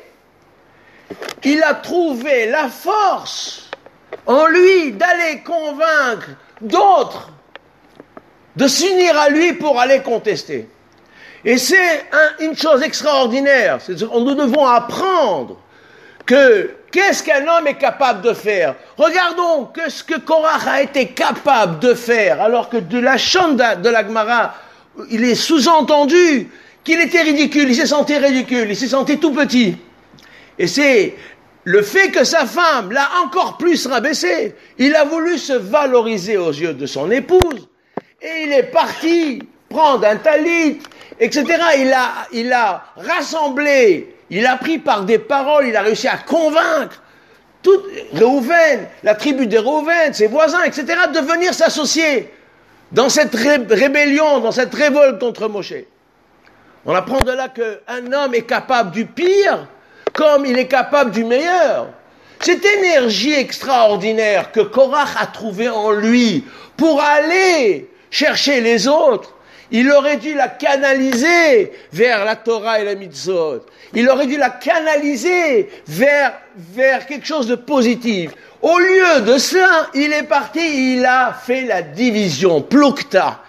il 1.44 1.64
a 1.64 1.74
trouvé 1.76 2.48
la 2.48 2.70
force 2.70 3.70
en 4.26 4.48
lui 4.48 4.92
d'aller 4.94 5.42
convaincre 5.44 6.30
d'autres 6.62 7.30
de 8.56 8.68
s'unir 8.68 9.18
à 9.18 9.30
lui 9.30 9.54
pour 9.54 9.80
aller 9.80 10.02
contester. 10.02 10.70
Et 11.46 11.58
c'est 11.58 12.06
une 12.40 12.56
chose 12.56 12.84
extraordinaire. 12.84 13.80
Nous 13.90 14.36
devons 14.36 14.66
apprendre 14.66 15.60
que 16.26 16.72
qu'est-ce 16.94 17.24
qu'un 17.24 17.46
homme 17.48 17.68
est 17.68 17.78
capable 17.78 18.22
de 18.22 18.34
faire. 18.34 18.76
Regardons 18.96 19.70
ce 19.90 20.04
que 20.04 20.20
Korach 20.20 20.66
a 20.68 20.82
été 20.84 21.08
capable 21.08 21.80
de 21.80 21.94
faire, 21.94 22.42
alors 22.42 22.70
que 22.70 22.78
de 22.78 23.00
la 23.00 23.18
chanda 23.18 23.76
de 23.76 23.90
l'Agmara, 23.90 24.54
il 25.10 25.26
est 25.26 25.36
sous-entendu 25.36 26.50
qu'il 26.84 27.02
était 27.02 27.24
ridicule, 27.24 27.70
il 27.70 27.76
s'est 27.76 27.88
senti 27.88 28.16
ridicule, 28.16 28.68
il 28.70 28.76
s'est 28.78 28.88
senti 28.88 29.18
tout 29.18 29.32
petit. 29.32 29.76
Et 30.60 30.68
c'est 30.68 31.16
le 31.64 31.82
fait 31.82 32.12
que 32.12 32.24
sa 32.24 32.46
femme 32.46 32.92
l'a 32.92 33.10
encore 33.24 33.58
plus 33.58 33.88
rabaissé. 33.88 34.56
Il 34.78 34.96
a 34.96 35.04
voulu 35.04 35.38
se 35.40 35.54
valoriser 35.54 36.38
aux 36.38 36.52
yeux 36.52 36.74
de 36.74 36.86
son 36.86 37.10
épouse. 37.10 37.68
Et 38.22 38.44
il 38.44 38.52
est 38.52 38.64
parti 38.72 39.42
prendre 39.68 40.06
un 40.06 40.18
talit, 40.18 40.80
etc. 41.20 41.46
Il 42.34 42.54
a 42.54 42.84
rassemblé, 42.96 44.13
il 44.30 44.46
a 44.46 44.58
pris 44.58 44.78
par 44.80 45.04
des 45.04 45.20
paroles, 45.20 45.68
il 45.68 45.76
a 45.76 45.82
réussi 45.82 46.08
à 46.08 46.18
convaincre 46.18 47.02
tout 47.62 47.82
Réhouven, 48.14 48.88
la 49.04 49.16
tribu 49.16 49.48
des 49.48 49.58
Réhouven, 49.58 50.14
ses 50.14 50.28
voisins, 50.28 50.64
etc., 50.64 50.86
de 51.14 51.20
venir 51.20 51.54
s'associer 51.54 52.30
dans 52.92 53.10
cette 53.10 53.34
rébellion, 53.34 54.40
dans 54.40 54.52
cette 54.52 54.74
révolte 54.74 55.20
contre 55.20 55.48
Moshe. 55.48 55.74
On 56.86 56.94
apprend 56.94 57.22
de 57.22 57.32
là 57.32 57.48
qu'un 57.48 58.12
homme 58.12 58.36
est 58.36 58.46
capable 58.46 58.92
du 58.92 59.06
pire 59.06 59.68
comme 60.12 60.46
il 60.46 60.58
est 60.60 60.68
capable 60.68 61.12
du 61.12 61.24
meilleur. 61.24 61.88
Cette 62.40 62.66
énergie 62.66 63.34
extraordinaire 63.34 64.52
que 64.52 64.60
Korach 64.60 65.16
a 65.20 65.28
trouvée 65.28 65.70
en 65.70 65.92
lui 65.92 66.44
pour 66.76 67.02
aller 67.02 67.90
chercher 68.12 68.62
les 68.62 68.88
autres, 68.88 69.34
il 69.72 69.90
aurait 69.92 70.18
dû 70.18 70.34
la 70.34 70.48
canaliser 70.48 71.72
vers 71.92 72.26
la 72.26 72.36
Torah 72.36 72.80
et 72.80 72.86
la 72.86 72.96
mitzvot. 72.96 73.66
Il 73.94 74.10
aurait 74.10 74.28
dû 74.28 74.38
la 74.38 74.50
canaliser 74.50 75.70
vers, 75.88 76.34
quelque 77.08 77.26
chose 77.26 77.48
de 77.48 77.56
positif. 77.56 78.32
Au 78.62 78.80
lieu 78.80 79.22
de 79.22 79.38
cela, 79.38 79.90
il 79.94 80.14
est 80.14 80.24
parti, 80.24 80.96
il 80.96 81.06
a 81.06 81.34
fait 81.34 81.64
la 81.64 81.82
division, 81.82 82.62
plukta, 82.62 83.42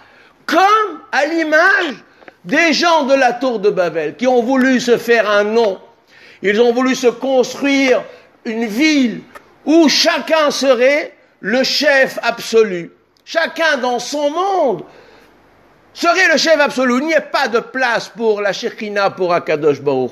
comme 0.45 0.99
à 1.11 1.25
l'image 1.25 1.95
des 2.43 2.73
gens 2.73 3.03
de 3.03 3.15
la 3.15 3.33
tour 3.33 3.59
de 3.59 3.69
Babel 3.69 4.15
qui 4.15 4.27
ont 4.27 4.43
voulu 4.43 4.79
se 4.79 4.97
faire 4.97 5.29
un 5.29 5.43
nom. 5.43 5.79
Ils 6.41 6.61
ont 6.61 6.73
voulu 6.73 6.95
se 6.95 7.07
construire 7.07 8.03
une 8.45 8.65
ville 8.65 9.21
où 9.65 9.89
chacun 9.89 10.51
serait 10.51 11.13
le 11.39 11.63
chef 11.63 12.19
absolu. 12.21 12.91
Chacun 13.25 13.77
dans 13.77 13.99
son 13.99 14.29
monde 14.29 14.83
serait 15.95 16.27
le 16.31 16.37
chef 16.37 16.59
absolu. 16.59 16.99
Il 16.99 17.07
n'y 17.07 17.15
a 17.15 17.21
pas 17.21 17.47
de 17.47 17.59
place 17.59 18.09
pour 18.09 18.41
la 18.41 18.53
Shekhina, 18.53 19.09
pour 19.09 19.33
Akadosh 19.33 19.81
Baruch 19.81 20.11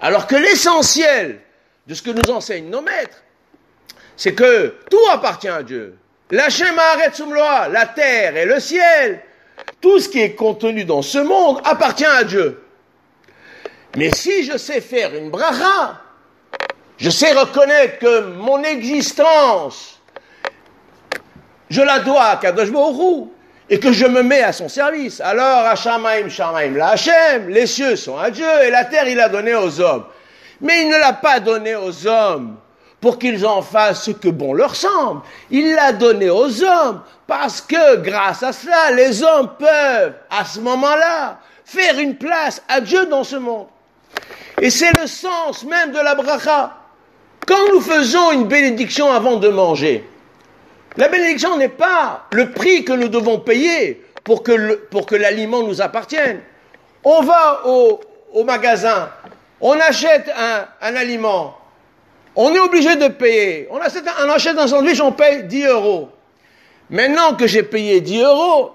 Alors 0.00 0.26
que 0.26 0.36
l'essentiel 0.36 1.40
de 1.86 1.94
ce 1.94 2.02
que 2.02 2.10
nous 2.10 2.30
enseignent 2.30 2.68
nos 2.70 2.82
maîtres, 2.82 3.22
c'est 4.16 4.34
que 4.34 4.76
tout 4.88 5.10
appartient 5.12 5.48
à 5.48 5.62
Dieu. 5.62 5.96
La 6.30 6.48
Shema 6.48 6.96
la 7.70 7.86
terre 7.86 8.36
et 8.36 8.44
le 8.44 8.60
ciel, 8.60 9.20
tout 9.80 9.98
ce 9.98 10.08
qui 10.08 10.20
est 10.20 10.34
contenu 10.34 10.84
dans 10.84 11.02
ce 11.02 11.18
monde 11.18 11.60
appartient 11.64 12.04
à 12.04 12.22
Dieu. 12.22 12.62
Mais 13.96 14.10
si 14.14 14.44
je 14.44 14.56
sais 14.56 14.80
faire 14.80 15.14
une 15.14 15.30
bracha, 15.30 16.00
je 16.98 17.10
sais 17.10 17.32
reconnaître 17.32 17.98
que 17.98 18.20
mon 18.34 18.62
existence, 18.62 19.98
je 21.70 21.80
la 21.80 22.00
dois 22.00 22.24
à 22.24 22.36
Kadosh 22.36 22.70
Baruch 22.70 23.28
et 23.70 23.78
que 23.78 23.92
je 23.92 24.04
me 24.04 24.22
mets 24.24 24.42
à 24.42 24.52
son 24.52 24.68
service. 24.68 25.20
Alors, 25.20 25.64
Hashamaim, 25.66 26.28
Shamaim, 26.28 26.76
la 26.76 26.88
Hashem, 26.88 27.48
les 27.48 27.68
cieux 27.68 27.94
sont 27.94 28.18
à 28.18 28.30
Dieu 28.30 28.48
et 28.64 28.70
la 28.70 28.84
terre, 28.84 29.06
il 29.08 29.16
l'a 29.16 29.28
donné 29.28 29.54
aux 29.54 29.80
hommes. 29.80 30.04
Mais 30.60 30.82
il 30.82 30.88
ne 30.88 30.98
l'a 30.98 31.12
pas 31.12 31.38
donné 31.38 31.76
aux 31.76 32.06
hommes 32.06 32.56
pour 33.00 33.18
qu'ils 33.18 33.46
en 33.46 33.62
fassent 33.62 34.02
ce 34.02 34.10
que 34.10 34.28
bon 34.28 34.52
leur 34.54 34.74
semble. 34.74 35.22
Il 35.52 35.72
l'a 35.72 35.92
donné 35.92 36.28
aux 36.28 36.62
hommes 36.64 37.00
parce 37.28 37.60
que 37.60 37.96
grâce 37.98 38.42
à 38.42 38.52
cela, 38.52 38.90
les 38.90 39.22
hommes 39.22 39.50
peuvent, 39.56 40.14
à 40.28 40.44
ce 40.44 40.58
moment-là, 40.58 41.38
faire 41.64 41.96
une 42.00 42.16
place 42.16 42.60
à 42.68 42.80
Dieu 42.80 43.06
dans 43.06 43.22
ce 43.22 43.36
monde. 43.36 43.68
Et 44.60 44.70
c'est 44.70 44.92
le 45.00 45.06
sens 45.06 45.62
même 45.64 45.92
de 45.92 45.98
la 46.00 46.16
bracha. 46.16 46.76
Quand 47.46 47.68
nous 47.72 47.80
faisons 47.80 48.32
une 48.32 48.48
bénédiction 48.48 49.12
avant 49.12 49.36
de 49.36 49.48
manger, 49.48 50.09
la 50.96 51.08
bénédiction 51.08 51.56
n'est 51.56 51.68
pas 51.68 52.26
le 52.32 52.50
prix 52.50 52.84
que 52.84 52.92
nous 52.92 53.08
devons 53.08 53.38
payer 53.38 54.04
pour 54.24 54.42
que, 54.42 55.14
l'aliment 55.14 55.62
nous 55.62 55.80
appartienne. 55.80 56.40
On 57.04 57.22
va 57.22 57.62
au, 57.66 58.44
magasin, 58.44 59.10
on 59.60 59.78
achète 59.78 60.30
un, 60.36 60.94
aliment, 60.96 61.56
on 62.36 62.54
est 62.54 62.58
obligé 62.58 62.96
de 62.96 63.08
payer. 63.08 63.68
On 63.70 63.78
achète, 63.78 64.04
on 64.24 64.30
achète 64.30 64.58
un 64.58 64.66
sandwich, 64.66 65.00
on 65.00 65.12
paye 65.12 65.44
10 65.44 65.64
euros. 65.64 66.10
Maintenant 66.90 67.34
que 67.34 67.46
j'ai 67.46 67.62
payé 67.62 68.00
10 68.00 68.22
euros, 68.22 68.72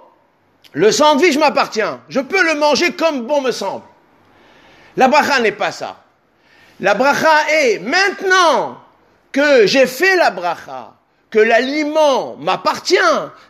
le 0.73 0.91
sandwich 0.91 1.37
m'appartient. 1.37 1.81
Je 2.09 2.19
peux 2.19 2.43
le 2.43 2.55
manger 2.55 2.93
comme 2.93 3.25
bon 3.25 3.41
me 3.41 3.51
semble. 3.51 3.83
La 4.97 5.07
bracha 5.07 5.39
n'est 5.39 5.51
pas 5.51 5.71
ça. 5.71 5.97
La 6.79 6.93
bracha 6.93 7.49
est 7.49 7.79
maintenant 7.79 8.77
que 9.31 9.65
j'ai 9.65 9.85
fait 9.85 10.15
la 10.17 10.31
bracha, 10.31 10.94
que 11.35 11.41
l'aliment 11.41 12.37
m'appartient. 12.39 12.95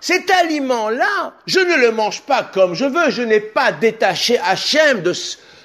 Cet 0.01 0.31
aliment-là, 0.31 1.33
je 1.45 1.59
ne 1.59 1.75
le 1.75 1.91
mange 1.91 2.21
pas 2.21 2.41
comme 2.41 2.73
je 2.73 2.85
veux, 2.85 3.11
je 3.11 3.21
n'ai 3.21 3.39
pas 3.39 3.71
détaché 3.71 4.39
Hachem 4.39 5.03
de, 5.03 5.13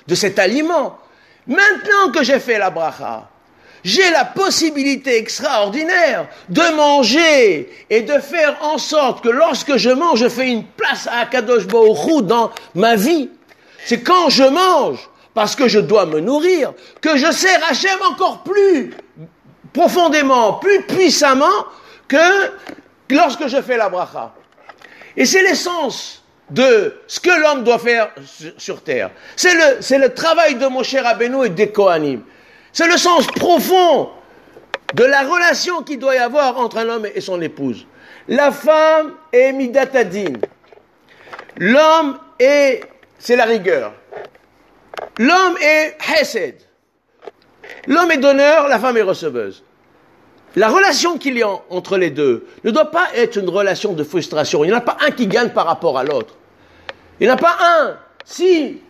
de 0.07 0.15
cet 0.15 0.39
aliment. 0.39 0.99
Maintenant 1.47 2.13
que 2.13 2.23
j'ai 2.23 2.39
fait 2.39 2.59
la 2.59 2.69
bracha, 2.69 3.27
j'ai 3.85 4.11
la 4.11 4.27
possibilité 4.27 5.17
extraordinaire 5.17 6.29
de 6.51 6.77
manger 6.77 7.73
et 7.89 8.03
de 8.03 8.19
faire 8.19 8.59
en 8.61 8.77
sorte 8.77 9.25
que 9.25 9.31
lorsque 9.31 9.79
je 9.79 9.89
mange, 9.89 10.19
je 10.19 10.29
fais 10.29 10.49
une 10.49 10.67
place 10.67 11.07
à 11.07 11.21
Akadosh 11.21 11.67
Baruch 11.67 12.25
dans 12.25 12.51
ma 12.75 12.97
vie. 12.97 13.31
C'est 13.87 14.03
quand 14.03 14.29
je 14.29 14.45
mange, 14.45 15.09
parce 15.33 15.57
que 15.57 15.69
je 15.69 15.79
dois 15.79 16.05
me 16.05 16.21
nourrir, 16.21 16.75
que 17.01 17.17
je 17.17 17.33
sers 17.33 17.61
Hachem 17.71 17.99
encore 18.11 18.43
plus 18.43 18.93
profondément, 19.73 20.55
plus 20.55 20.83
puissamment 20.83 21.47
que 22.11 22.53
lorsque 23.09 23.47
je 23.47 23.63
fais 23.63 23.77
la 23.77 23.89
bracha. 23.89 24.35
Et 25.17 25.25
c'est 25.25 25.43
l'essence 25.43 26.23
de 26.51 27.01
ce 27.07 27.21
que 27.21 27.31
l'homme 27.31 27.63
doit 27.63 27.79
faire 27.79 28.11
sur 28.59 28.83
terre. 28.83 29.11
C'est 29.37 29.55
le, 29.55 29.99
le 29.99 30.13
travail 30.13 30.57
de 30.57 30.67
mon 30.67 30.83
cher 30.83 31.05
Rabbeinu 31.05 31.47
et 31.47 31.49
des 31.49 31.71
Kohanim. 31.71 32.23
C'est 32.73 32.89
le 32.89 32.97
sens 32.97 33.27
profond 33.29 34.11
de 34.95 35.05
la 35.05 35.23
relation 35.23 35.83
qu'il 35.83 36.01
doit 36.01 36.17
y 36.17 36.19
avoir 36.19 36.59
entre 36.59 36.79
un 36.79 36.89
homme 36.89 37.07
et 37.15 37.21
son 37.21 37.41
épouse. 37.41 37.87
La 38.27 38.51
femme 38.51 39.15
est 39.33 39.53
midatadine. 39.53 40.41
L'homme 41.57 42.19
est, 42.39 42.81
c'est 43.19 43.37
la 43.37 43.45
rigueur. 43.45 43.93
L'homme 45.19 45.57
est 45.61 45.97
hesed. 46.19 46.57
L'homme 47.87 48.11
est 48.11 48.19
donneur, 48.19 48.67
la 48.67 48.79
femme 48.81 48.97
est 48.97 49.03
receveuse. 49.03 49.63
La 50.57 50.69
relation 50.69 51.17
qu'il 51.17 51.39
y 51.39 51.43
a 51.43 51.51
entre 51.71 51.97
les 51.97 52.11
deux 52.11 52.47
ne 52.65 52.71
doit 52.71 52.91
pas 52.91 53.09
être 53.15 53.37
une 53.37 53.49
relation 53.49 53.93
de 53.93 54.03
frustration. 54.03 54.65
Il 54.65 54.69
n'y 54.69 54.73
en 54.73 54.79
a 54.79 54.83
pas 54.83 54.97
un 55.01 55.11
qui 55.11 55.27
gagne 55.27 55.51
par 55.51 55.67
rapport 55.67 55.97
à 55.97 56.05
l'autre. 56.05 56.35
Il 57.21 57.27
n'y 57.27 57.31
en 57.31 57.35
a 57.35 57.39
pas 57.39 57.57
un. 57.61 57.97
Si 58.25 58.81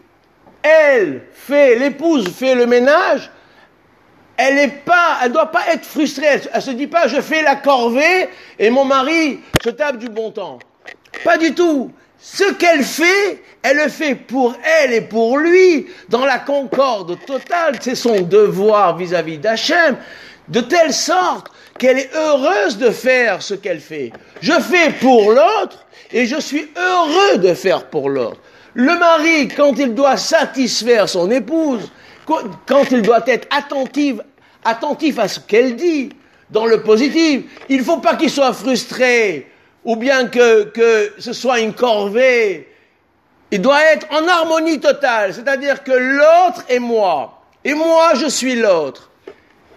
elle 0.63 1.23
fait, 1.33 1.77
l'épouse 1.77 2.29
fait 2.29 2.55
le 2.55 2.67
ménage, 2.67 3.31
elle 4.37 4.55
n'est 4.55 4.69
pas, 4.69 5.19
elle 5.23 5.33
doit 5.33 5.51
pas 5.51 5.69
être 5.71 5.85
frustrée. 5.85 6.27
Elle, 6.27 6.51
ne 6.55 6.61
se 6.61 6.71
dit 6.71 6.87
pas, 6.87 7.09
je 7.09 7.21
fais 7.21 7.43
la 7.43 7.57
corvée 7.57 8.29
et 8.59 8.71
mon 8.71 8.85
mari 8.85 9.41
se 9.63 9.71
tape 9.71 9.99
du 9.99 10.09
bon 10.09 10.31
temps. 10.31 10.59
Pas 11.25 11.37
du 11.37 11.55
tout. 11.55 11.93
Ce 12.19 12.53
qu'elle 12.53 12.85
fait, 12.85 13.43
elle 13.63 13.79
le 13.79 13.89
fait 13.89 14.15
pour 14.15 14.55
elle 14.83 14.93
et 14.93 15.01
pour 15.01 15.39
lui, 15.39 15.87
dans 16.09 16.25
la 16.25 16.39
concorde 16.39 17.19
totale. 17.27 17.77
C'est 17.81 17.95
son 17.95 18.21
devoir 18.21 18.97
vis-à-vis 18.97 19.39
d'Hachem, 19.39 19.97
de 20.51 20.61
telle 20.61 20.93
sorte 20.93 21.49
qu'elle 21.79 21.99
est 21.99 22.15
heureuse 22.15 22.79
de 22.79 22.91
faire 22.91 23.43
ce 23.43 23.55
qu'elle 23.55 23.81
fait. 23.81 24.13
Je 24.41 24.53
fais 24.53 24.91
pour 25.01 25.33
l'autre 25.33 25.87
et 26.13 26.27
je 26.27 26.39
suis 26.39 26.69
heureux 26.77 27.39
de 27.39 27.55
faire 27.55 27.87
pour 27.87 28.11
l'autre. 28.11 28.41
Le 28.75 28.99
mari, 28.99 29.49
quand 29.49 29.79
il 29.79 29.95
doit 29.95 30.17
satisfaire 30.17 31.09
son 31.09 31.31
épouse, 31.31 31.91
quand 32.27 32.91
il 32.91 33.03
doit 33.03 33.25
être 33.27 33.49
attentif 33.51 34.17
attentif 34.65 35.19
à 35.19 35.29
ce 35.29 35.41
qu'elle 35.41 35.77
dit, 35.77 36.11
dans 36.51 36.67
le 36.67 36.83
positif. 36.83 37.43
Il 37.69 37.79
ne 37.79 37.85
faut 37.85 37.99
pas 37.99 38.17
qu'il 38.17 38.31
soit 38.31 38.53
frustré, 38.53 39.51
ou 39.85 39.97
bien 39.97 40.27
que, 40.27 40.65
que 40.65 41.13
ce 41.19 41.33
soit 41.33 41.61
une 41.61 41.75
corvée. 41.75 42.69
Il 43.51 43.63
doit 43.63 43.83
être 43.93 44.07
en 44.11 44.27
harmonie 44.29 44.81
totale, 44.81 45.35
c'est-à-dire 45.35 45.83
que 45.83 45.93
l'autre 45.93 46.65
est 46.69 46.79
moi, 46.79 47.43
et 47.65 47.75
moi 47.75 48.13
je 48.15 48.27
suis 48.27 48.55
l'autre. 48.55 49.10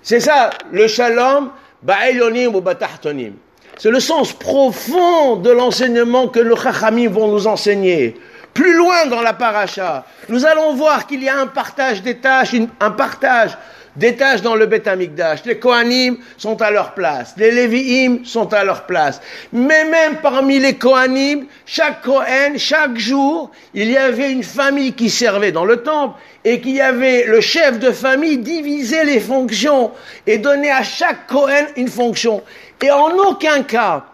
C'est 0.03 0.19
ça, 0.19 0.49
le 0.71 0.87
shalom, 0.87 1.49
ba'elonim 1.81 2.53
ou 2.53 2.61
batahtonim. 2.61 3.33
C'est 3.77 3.89
le 3.89 4.01
sens 4.01 4.33
profond 4.33 5.37
de 5.37 5.49
l'enseignement 5.49 6.27
que 6.27 6.41
nos 6.41 6.57
chachamim 6.57 7.09
vont 7.09 7.29
nous 7.29 7.47
enseigner. 7.47 8.15
Plus 8.53 8.75
loin 8.75 9.07
dans 9.07 9.21
la 9.21 9.33
paracha, 9.33 10.05
nous 10.29 10.45
allons 10.45 10.75
voir 10.75 11.07
qu'il 11.07 11.23
y 11.23 11.29
a 11.29 11.39
un 11.39 11.47
partage 11.47 12.03
des 12.03 12.17
tâches, 12.17 12.53
un 12.79 12.91
partage 12.91 13.57
des 13.95 14.15
tâches 14.15 14.41
dans 14.41 14.55
le 14.55 14.65
Beth 14.65 14.87
Amikdash. 14.87 15.43
Les 15.45 15.59
Kohanim 15.59 16.17
sont 16.37 16.61
à 16.61 16.71
leur 16.71 16.93
place. 16.93 17.35
Les 17.37 17.51
Lévi'im 17.51 18.25
sont 18.25 18.51
à 18.53 18.63
leur 18.63 18.85
place. 18.85 19.21
Mais 19.51 19.85
même 19.85 20.17
parmi 20.21 20.59
les 20.59 20.75
Kohanim, 20.75 21.45
chaque 21.65 22.01
Kohen, 22.01 22.57
chaque 22.57 22.97
jour, 22.97 23.51
il 23.73 23.91
y 23.91 23.97
avait 23.97 24.31
une 24.31 24.43
famille 24.43 24.93
qui 24.93 25.09
servait 25.09 25.51
dans 25.51 25.65
le 25.65 25.77
temple 25.83 26.19
et 26.43 26.59
qu'il 26.59 26.75
y 26.75 26.81
avait 26.81 27.25
le 27.25 27.41
chef 27.41 27.79
de 27.79 27.91
famille 27.91 28.37
diviser 28.39 29.03
les 29.05 29.19
fonctions 29.19 29.91
et 30.25 30.37
donner 30.37 30.71
à 30.71 30.83
chaque 30.83 31.27
Kohen 31.27 31.67
une 31.75 31.87
fonction. 31.87 32.41
Et 32.81 32.91
en 32.91 33.11
aucun 33.11 33.63
cas, 33.63 34.05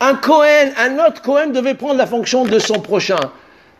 un 0.00 0.14
Kohen, 0.14 0.72
un 0.78 0.98
autre 1.06 1.20
Kohen 1.20 1.52
devait 1.52 1.74
prendre 1.74 1.96
la 1.96 2.06
fonction 2.06 2.44
de 2.44 2.58
son 2.58 2.80
prochain. 2.80 3.20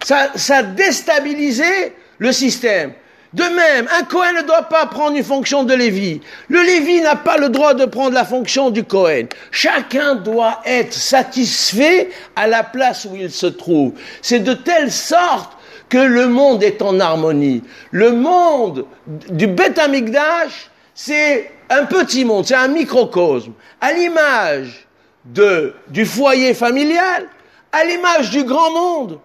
Ça, 0.05 0.31
ça 0.35 0.63
déstabilisait 0.63 1.95
le 2.19 2.33
système. 2.33 2.93
De 3.33 3.45
même, 3.45 3.89
un 3.97 4.03
Cohen 4.05 4.33
ne 4.37 4.43
doit 4.43 4.65
pas 4.65 4.87
prendre 4.87 5.17
une 5.17 5.23
fonction 5.23 5.63
de 5.63 5.73
Lévi. 5.73 6.21
Le 6.49 6.63
Lévi 6.63 7.01
n'a 7.01 7.15
pas 7.15 7.37
le 7.37 7.49
droit 7.49 7.75
de 7.75 7.85
prendre 7.85 8.13
la 8.13 8.25
fonction 8.25 8.71
du 8.71 8.83
Cohen. 8.83 9.27
Chacun 9.53 10.17
doit 10.17 10.61
être 10.67 10.93
satisfait 10.93 12.11
à 12.35 12.49
la 12.49 12.65
place 12.65 13.07
où 13.09 13.15
il 13.15 13.31
se 13.31 13.47
trouve. 13.47 13.93
C'est 14.21 14.41
de 14.41 14.55
telle 14.55 14.91
sorte 14.91 15.57
que 15.89 15.99
le 15.99 16.27
monde 16.27 16.65
est 16.65 16.83
en 16.83 16.99
harmonie. 16.99 17.63
Le 17.93 18.11
monde 18.11 18.87
du 19.07 19.47
Beth 19.47 19.79
Amikdash, 19.79 20.71
c'est 20.95 21.53
un 21.69 21.85
petit 21.85 22.25
monde, 22.25 22.47
c'est 22.47 22.57
un 22.57 22.69
microcosme. 22.69 23.53
À 23.81 23.93
l'image 23.93 24.89
du 25.25 26.05
foyer 26.05 26.53
familial, 26.53 27.29
à 27.71 27.85
l'image 27.85 28.31
du 28.31 28.43
grand 28.43 28.73
monde, 28.73 29.21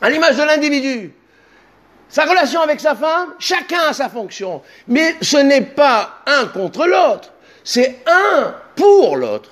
à 0.00 0.08
l'image 0.08 0.36
de 0.36 0.42
l'individu. 0.42 1.12
Sa 2.08 2.24
relation 2.24 2.60
avec 2.60 2.80
sa 2.80 2.94
femme, 2.94 3.34
chacun 3.38 3.80
a 3.88 3.92
sa 3.92 4.08
fonction. 4.08 4.62
Mais 4.88 5.16
ce 5.20 5.36
n'est 5.36 5.62
pas 5.62 6.20
un 6.26 6.46
contre 6.46 6.86
l'autre, 6.86 7.32
c'est 7.64 8.00
un 8.06 8.54
pour 8.76 9.16
l'autre. 9.16 9.50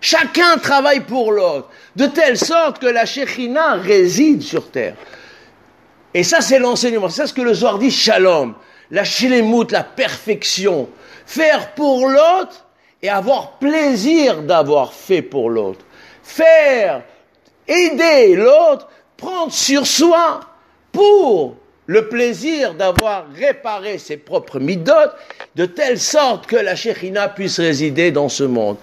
Chacun 0.00 0.58
travaille 0.58 1.00
pour 1.00 1.32
l'autre, 1.32 1.68
de 1.96 2.06
telle 2.06 2.38
sorte 2.38 2.78
que 2.78 2.86
la 2.86 3.04
Shekhina 3.04 3.74
réside 3.74 4.42
sur 4.42 4.70
terre. 4.70 4.94
Et 6.14 6.22
ça, 6.22 6.40
c'est 6.40 6.58
l'enseignement. 6.58 7.08
C'est 7.08 7.26
ce 7.26 7.34
que 7.34 7.42
le 7.42 7.52
Zohar 7.52 7.78
dit, 7.78 7.90
shalom. 7.90 8.54
La 8.90 9.04
shilemut, 9.04 9.70
la 9.70 9.84
perfection. 9.84 10.88
Faire 11.26 11.74
pour 11.74 12.08
l'autre 12.08 12.66
et 13.02 13.08
avoir 13.08 13.58
plaisir 13.58 14.42
d'avoir 14.42 14.92
fait 14.92 15.20
pour 15.20 15.50
l'autre. 15.50 15.84
Faire, 16.22 17.02
aider 17.66 18.34
l'autre, 18.34 18.88
prendre 19.16 19.52
sur 19.52 19.86
soi 19.86 20.40
pour 20.92 21.56
le 21.88 22.06
plaisir 22.06 22.74
d'avoir 22.74 23.26
réparé 23.34 23.98
ses 23.98 24.18
propres 24.18 24.60
midotes 24.60 25.16
de 25.56 25.64
telle 25.64 25.98
sorte 25.98 26.46
que 26.46 26.56
la 26.56 26.76
Shekhina 26.76 27.28
puisse 27.28 27.58
résider 27.58 28.12
dans 28.12 28.28
ce 28.28 28.44
monde. 28.44 28.76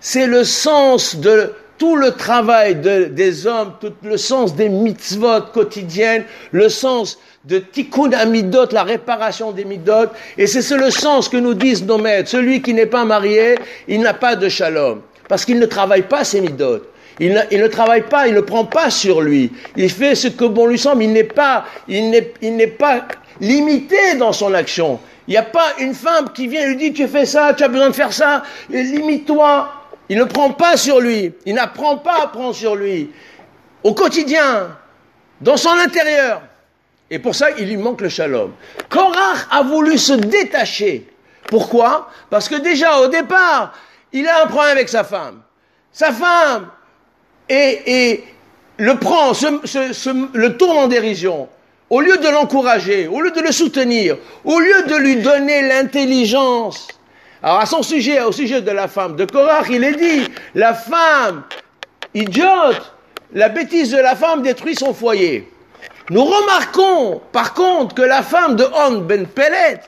C'est 0.00 0.26
le 0.26 0.44
sens 0.44 1.16
de 1.16 1.52
tout 1.78 1.96
le 1.96 2.10
travail 2.10 2.76
des 2.76 3.46
hommes, 3.46 3.72
tout 3.80 3.94
le 4.02 4.18
sens 4.18 4.54
des 4.54 4.68
mitzvot 4.68 5.40
quotidiennes, 5.54 6.24
le 6.52 6.68
sens 6.68 7.18
de 7.46 7.58
tikkun 7.58 8.12
amidot, 8.12 8.66
la 8.72 8.82
réparation 8.82 9.52
des 9.52 9.64
midot, 9.64 10.10
et 10.36 10.46
c'est 10.46 10.76
le 10.76 10.90
sens 10.90 11.30
que 11.30 11.38
nous 11.38 11.54
disent 11.54 11.86
nos 11.86 11.96
maîtres. 11.96 12.28
Celui 12.28 12.60
qui 12.60 12.74
n'est 12.74 12.84
pas 12.84 13.06
marié, 13.06 13.54
il 13.88 14.02
n'a 14.02 14.12
pas 14.12 14.36
de 14.36 14.50
shalom, 14.50 15.00
parce 15.26 15.46
qu'il 15.46 15.58
ne 15.58 15.64
travaille 15.64 16.02
pas 16.02 16.24
ses 16.24 16.42
midot. 16.42 16.82
Il 17.20 17.34
ne, 17.34 17.66
travaille 17.66 18.08
pas, 18.08 18.28
il 18.28 18.34
ne 18.34 18.40
prend 18.40 18.64
pas 18.64 18.88
sur 18.88 19.20
lui. 19.20 19.52
Il 19.76 19.90
fait 19.90 20.14
ce 20.14 20.28
que 20.28 20.46
bon 20.46 20.66
lui 20.66 20.78
semble. 20.78 21.02
Il 21.02 21.12
n'est 21.12 21.22
pas, 21.22 21.66
il 21.86 22.08
n'est, 22.10 22.66
pas 22.66 23.06
limité 23.42 24.16
dans 24.16 24.32
son 24.32 24.54
action. 24.54 24.98
Il 25.28 25.32
n'y 25.32 25.36
a 25.36 25.42
pas 25.42 25.74
une 25.78 25.92
femme 25.92 26.32
qui 26.32 26.48
vient 26.48 26.62
et 26.62 26.68
lui 26.68 26.76
dit 26.76 26.92
tu 26.94 27.06
fais 27.06 27.26
ça, 27.26 27.52
tu 27.52 27.62
as 27.62 27.68
besoin 27.68 27.90
de 27.90 27.94
faire 27.94 28.14
ça, 28.14 28.42
limite-toi. 28.70 29.70
Il 30.08 30.16
ne 30.16 30.24
prend 30.24 30.50
pas 30.50 30.78
sur 30.78 30.98
lui. 30.98 31.32
Il 31.44 31.54
n'apprend 31.54 31.98
pas 31.98 32.22
à 32.22 32.26
prendre 32.28 32.54
sur 32.54 32.74
lui. 32.74 33.10
Au 33.84 33.92
quotidien, 33.92 34.70
dans 35.42 35.58
son 35.58 35.70
intérieur. 35.70 36.40
Et 37.10 37.18
pour 37.18 37.34
ça, 37.34 37.50
il 37.58 37.68
lui 37.68 37.76
manque 37.76 38.00
le 38.00 38.08
shalom. 38.08 38.52
Korach 38.88 39.46
a 39.50 39.62
voulu 39.62 39.98
se 39.98 40.14
détacher. 40.14 41.06
Pourquoi? 41.48 42.08
Parce 42.30 42.48
que 42.48 42.54
déjà 42.54 42.98
au 43.00 43.08
départ, 43.08 43.74
il 44.12 44.26
a 44.26 44.44
un 44.44 44.46
problème 44.46 44.72
avec 44.72 44.88
sa 44.88 45.04
femme. 45.04 45.42
Sa 45.92 46.12
femme, 46.12 46.68
et, 47.50 48.24
le 48.78 48.94
prend, 48.94 49.32
le 49.32 50.48
tourne 50.56 50.78
en 50.78 50.88
dérision, 50.88 51.48
au 51.90 52.00
lieu 52.00 52.16
de 52.16 52.28
l'encourager, 52.28 53.08
au 53.08 53.20
lieu 53.20 53.30
de 53.30 53.40
le 53.40 53.52
soutenir, 53.52 54.16
au 54.44 54.58
lieu 54.58 54.82
de 54.86 54.96
lui 54.96 55.16
donner 55.16 55.68
l'intelligence. 55.68 56.88
Alors 57.42 57.60
à 57.60 57.66
son 57.66 57.82
sujet, 57.82 58.22
au 58.22 58.32
sujet 58.32 58.62
de 58.62 58.70
la 58.70 58.88
femme 58.88 59.16
de 59.16 59.24
Korach, 59.24 59.66
il 59.68 59.84
est 59.84 59.96
dit, 59.96 60.30
la 60.54 60.72
femme 60.72 61.42
idiote, 62.14 62.94
la 63.34 63.48
bêtise 63.48 63.90
de 63.90 63.98
la 63.98 64.16
femme 64.16 64.42
détruit 64.42 64.74
son 64.74 64.94
foyer. 64.94 65.50
Nous 66.10 66.24
remarquons 66.24 67.20
par 67.32 67.54
contre 67.54 67.94
que 67.94 68.02
la 68.02 68.22
femme 68.22 68.56
de 68.56 68.64
On 68.74 68.98
Ben 68.98 69.26
Pellet, 69.26 69.80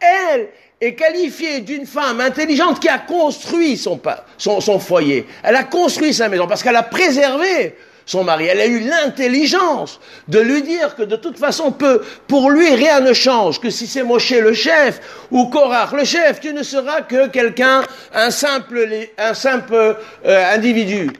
elle, 0.00 0.48
est 0.80 0.94
qualifiée 0.94 1.60
d'une 1.60 1.86
femme 1.86 2.20
intelligente 2.20 2.80
qui 2.80 2.88
a 2.88 2.98
construit 2.98 3.76
son, 3.76 4.00
son, 4.36 4.60
son 4.60 4.78
foyer. 4.78 5.26
Elle 5.42 5.56
a 5.56 5.64
construit 5.64 6.12
sa 6.12 6.28
maison 6.28 6.46
parce 6.46 6.62
qu'elle 6.62 6.76
a 6.76 6.82
préservé 6.82 7.74
son 8.04 8.24
mari. 8.24 8.46
Elle 8.46 8.60
a 8.60 8.66
eu 8.66 8.80
l'intelligence 8.80 10.00
de 10.28 10.38
lui 10.38 10.62
dire 10.62 10.94
que 10.94 11.02
de 11.02 11.16
toute 11.16 11.38
façon, 11.38 11.72
peu, 11.72 12.02
pour 12.28 12.50
lui, 12.50 12.74
rien 12.74 13.00
ne 13.00 13.12
change, 13.12 13.60
que 13.60 13.70
si 13.70 13.86
c'est 13.86 14.04
Moshe 14.04 14.30
le 14.30 14.52
chef 14.52 15.00
ou 15.30 15.46
Korach 15.46 15.92
le 15.92 16.04
chef, 16.04 16.40
tu 16.40 16.52
ne 16.52 16.62
seras 16.62 17.02
que 17.02 17.28
quelqu'un, 17.28 17.82
un 18.14 18.30
simple, 18.30 18.86
un 19.18 19.34
simple 19.34 19.96
euh, 20.24 20.54
individu. 20.54 21.10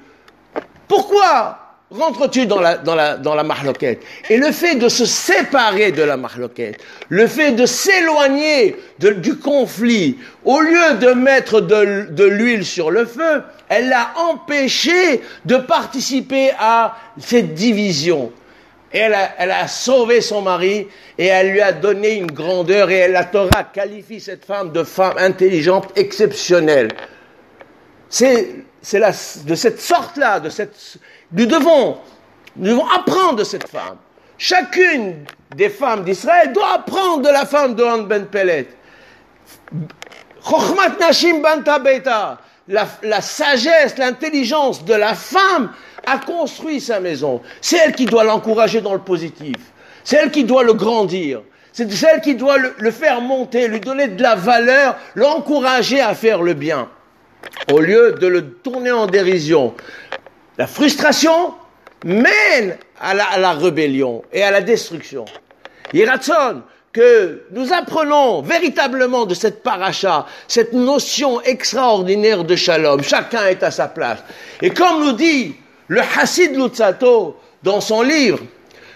Pourquoi 0.86 1.65
rentres-tu 1.90 2.46
dans 2.46 2.60
la, 2.60 2.76
dans 2.78 2.94
la, 2.94 3.16
dans 3.16 3.34
la 3.34 3.42
marloquette? 3.42 4.02
Et 4.28 4.36
le 4.36 4.52
fait 4.52 4.76
de 4.76 4.88
se 4.88 5.04
séparer 5.04 5.92
de 5.92 6.02
la 6.02 6.16
marloquette, 6.16 6.80
le 7.08 7.26
fait 7.26 7.52
de 7.52 7.66
s'éloigner 7.66 8.76
du 8.98 9.36
conflit, 9.36 10.18
au 10.44 10.60
lieu 10.60 10.94
de 11.00 11.12
mettre 11.12 11.60
de, 11.60 12.08
de 12.10 12.24
l'huile 12.24 12.64
sur 12.64 12.90
le 12.90 13.04
feu, 13.04 13.42
elle 13.68 13.88
l'a 13.88 14.10
empêché 14.30 15.20
de 15.44 15.56
participer 15.56 16.50
à 16.58 16.96
cette 17.18 17.54
division. 17.54 18.32
Et 18.92 18.98
elle 18.98 19.14
a, 19.14 19.30
elle 19.38 19.50
a, 19.50 19.66
sauvé 19.66 20.20
son 20.20 20.42
mari 20.42 20.86
et 21.18 21.26
elle 21.26 21.50
lui 21.50 21.60
a 21.60 21.72
donné 21.72 22.14
une 22.14 22.30
grandeur 22.30 22.90
et 22.90 23.08
la 23.08 23.24
Torah 23.24 23.64
qualifie 23.64 24.20
cette 24.20 24.44
femme 24.44 24.72
de 24.72 24.84
femme 24.84 25.18
intelligente 25.18 25.88
exceptionnelle. 25.96 26.88
C'est 28.08 28.64
de 28.92 29.54
cette 29.54 29.80
sorte-là, 29.80 30.40
de 30.40 30.48
cette, 30.48 30.98
nous 31.32 31.46
devons, 31.46 31.98
apprendre 32.94 33.36
de 33.36 33.44
cette 33.44 33.68
femme. 33.68 33.96
Chacune 34.38 35.24
des 35.54 35.70
femmes 35.70 36.04
d'Israël 36.04 36.52
doit 36.52 36.74
apprendre 36.74 37.22
de 37.22 37.28
la 37.28 37.46
femme 37.46 37.74
de 37.74 37.82
Han 37.82 38.02
Ben 38.02 38.26
Pelet. 38.26 38.68
Nashim 41.00 41.42
la, 42.68 42.86
la 43.02 43.20
sagesse, 43.20 43.96
l'intelligence 43.96 44.84
de 44.84 44.94
la 44.94 45.14
femme 45.14 45.72
a 46.04 46.18
construit 46.18 46.80
sa 46.80 47.00
maison. 47.00 47.40
C'est 47.60 47.76
elle 47.76 47.94
qui 47.94 48.06
doit 48.06 48.24
l'encourager 48.24 48.80
dans 48.80 48.92
le 48.92 49.00
positif. 49.00 49.56
C'est 50.04 50.16
elle 50.16 50.30
qui 50.30 50.44
doit 50.44 50.64
le 50.64 50.74
grandir. 50.74 51.42
C'est 51.72 51.90
celle 51.92 52.20
qui 52.22 52.34
doit 52.34 52.56
le, 52.56 52.74
le, 52.78 52.90
faire 52.90 53.20
monter, 53.20 53.68
lui 53.68 53.80
donner 53.80 54.08
de 54.08 54.22
la 54.22 54.34
valeur, 54.34 54.96
l'encourager 55.14 56.00
à 56.00 56.14
faire 56.14 56.40
le 56.40 56.54
bien. 56.54 56.88
Au 57.72 57.80
lieu 57.80 58.12
de 58.12 58.26
le 58.26 58.50
tourner 58.50 58.92
en 58.92 59.06
dérision. 59.06 59.74
La 60.58 60.66
frustration 60.66 61.54
mène 62.04 62.78
à 63.00 63.14
la, 63.14 63.52
rébellion 63.52 64.22
et 64.32 64.42
à 64.42 64.50
la 64.50 64.60
destruction. 64.60 65.24
Iratson, 65.92 66.62
que 66.92 67.42
nous 67.50 67.72
apprenons 67.72 68.40
véritablement 68.40 69.26
de 69.26 69.34
cette 69.34 69.62
paracha, 69.62 70.26
cette 70.48 70.72
notion 70.72 71.42
extraordinaire 71.42 72.44
de 72.44 72.56
shalom. 72.56 73.02
Chacun 73.02 73.46
est 73.46 73.62
à 73.62 73.70
sa 73.70 73.88
place. 73.88 74.20
Et 74.62 74.70
comme 74.70 75.04
nous 75.04 75.12
dit 75.12 75.54
le 75.88 76.00
Hassid 76.00 76.56
Lutzato 76.56 77.36
dans 77.62 77.80
son 77.80 78.02
livre, 78.02 78.40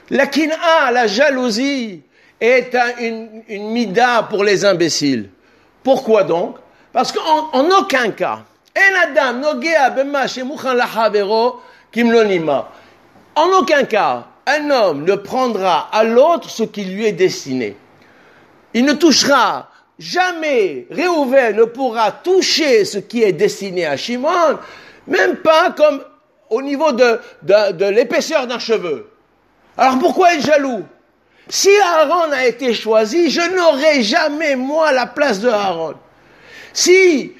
la 0.08 0.26
kin'a, 0.26 0.90
la 0.92 1.06
jalousie, 1.06 2.02
est 2.40 2.74
une, 3.00 3.42
une 3.48 3.70
mida 3.70 4.26
pour 4.30 4.44
les 4.44 4.64
imbéciles. 4.64 5.28
Pourquoi 5.82 6.24
donc? 6.24 6.56
Parce 6.92 7.12
qu'en 7.12 7.70
aucun 7.78 8.10
cas, 8.10 8.40
en 13.36 13.52
aucun 13.58 13.84
cas, 13.84 14.26
un 14.46 14.70
homme 14.70 15.04
ne 15.04 15.14
prendra 15.14 15.88
à 15.92 16.04
l'autre 16.04 16.50
ce 16.50 16.62
qui 16.64 16.84
lui 16.84 17.06
est 17.06 17.12
destiné. 17.12 17.76
Il 18.74 18.84
ne 18.84 18.92
touchera 18.92 19.68
jamais, 19.98 20.86
Réhouven 20.90 21.56
ne 21.56 21.64
pourra 21.64 22.10
toucher 22.10 22.84
ce 22.84 22.98
qui 22.98 23.22
est 23.22 23.32
destiné 23.32 23.86
à 23.86 23.96
Shimon, 23.96 24.58
même 25.06 25.36
pas 25.36 25.70
comme 25.70 26.02
au 26.48 26.62
niveau 26.62 26.92
de, 26.92 27.20
de 27.42 27.84
l'épaisseur 27.86 28.46
d'un 28.46 28.58
cheveu. 28.58 29.10
Alors 29.76 29.98
pourquoi 29.98 30.34
être 30.34 30.44
jaloux? 30.44 30.84
Si 31.48 31.70
Aaron 31.80 32.32
a 32.32 32.46
été 32.46 32.72
choisi, 32.74 33.30
je 33.30 33.40
n'aurai 33.40 34.02
jamais, 34.02 34.56
moi, 34.56 34.92
la 34.92 35.06
place 35.06 35.40
de 35.40 35.48
Aaron. 35.48 35.94
Si 36.72 37.32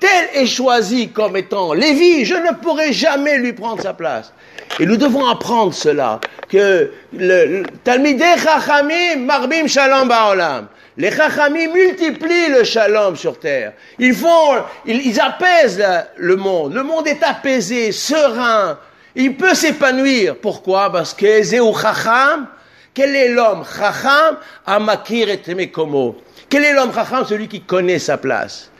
tel 0.00 0.28
est 0.34 0.46
choisi 0.46 1.08
comme 1.08 1.36
étant 1.36 1.72
Lévi, 1.72 2.24
je 2.24 2.34
ne 2.34 2.52
pourrai 2.54 2.92
jamais 2.92 3.38
lui 3.38 3.52
prendre 3.52 3.82
sa 3.82 3.94
place. 3.94 4.32
Et 4.80 4.86
nous 4.86 4.96
devons 4.96 5.26
apprendre 5.26 5.74
cela, 5.74 6.20
que 6.48 6.92
le, 7.12 7.64
Talmidei 7.82 8.38
Chachamim 8.38 9.24
marbim 9.24 9.66
shalom 9.66 10.08
ba'olam. 10.08 10.68
Les 10.96 11.10
Chachamim 11.10 11.72
multiplient 11.72 12.50
le 12.50 12.64
shalom 12.64 13.16
sur 13.16 13.38
terre. 13.38 13.72
Ils 13.98 14.14
font, 14.14 14.62
ils, 14.86 15.20
apaisent 15.20 15.84
le 16.16 16.36
monde. 16.36 16.74
Le 16.74 16.82
monde 16.82 17.08
est 17.08 17.22
apaisé, 17.22 17.92
serein. 17.92 18.78
Il 19.14 19.36
peut 19.36 19.54
s'épanouir. 19.54 20.36
Pourquoi? 20.36 20.92
Parce 20.92 21.14
que 21.14 21.42
Zéou 21.42 21.74
Chacham, 21.74 22.46
quel 22.94 23.16
est 23.16 23.28
l'homme? 23.28 23.64
Chacham 23.64 24.38
Amakir 24.66 25.28
et 25.28 25.54
Mekomo. 25.54 26.16
Quel 26.48 26.64
est 26.64 26.72
l'homme 26.72 26.92
Chacham 26.94 27.24
Celui 27.26 27.48
qui 27.48 27.60
connaît 27.60 27.98
sa 27.98 28.16
place. 28.16 28.70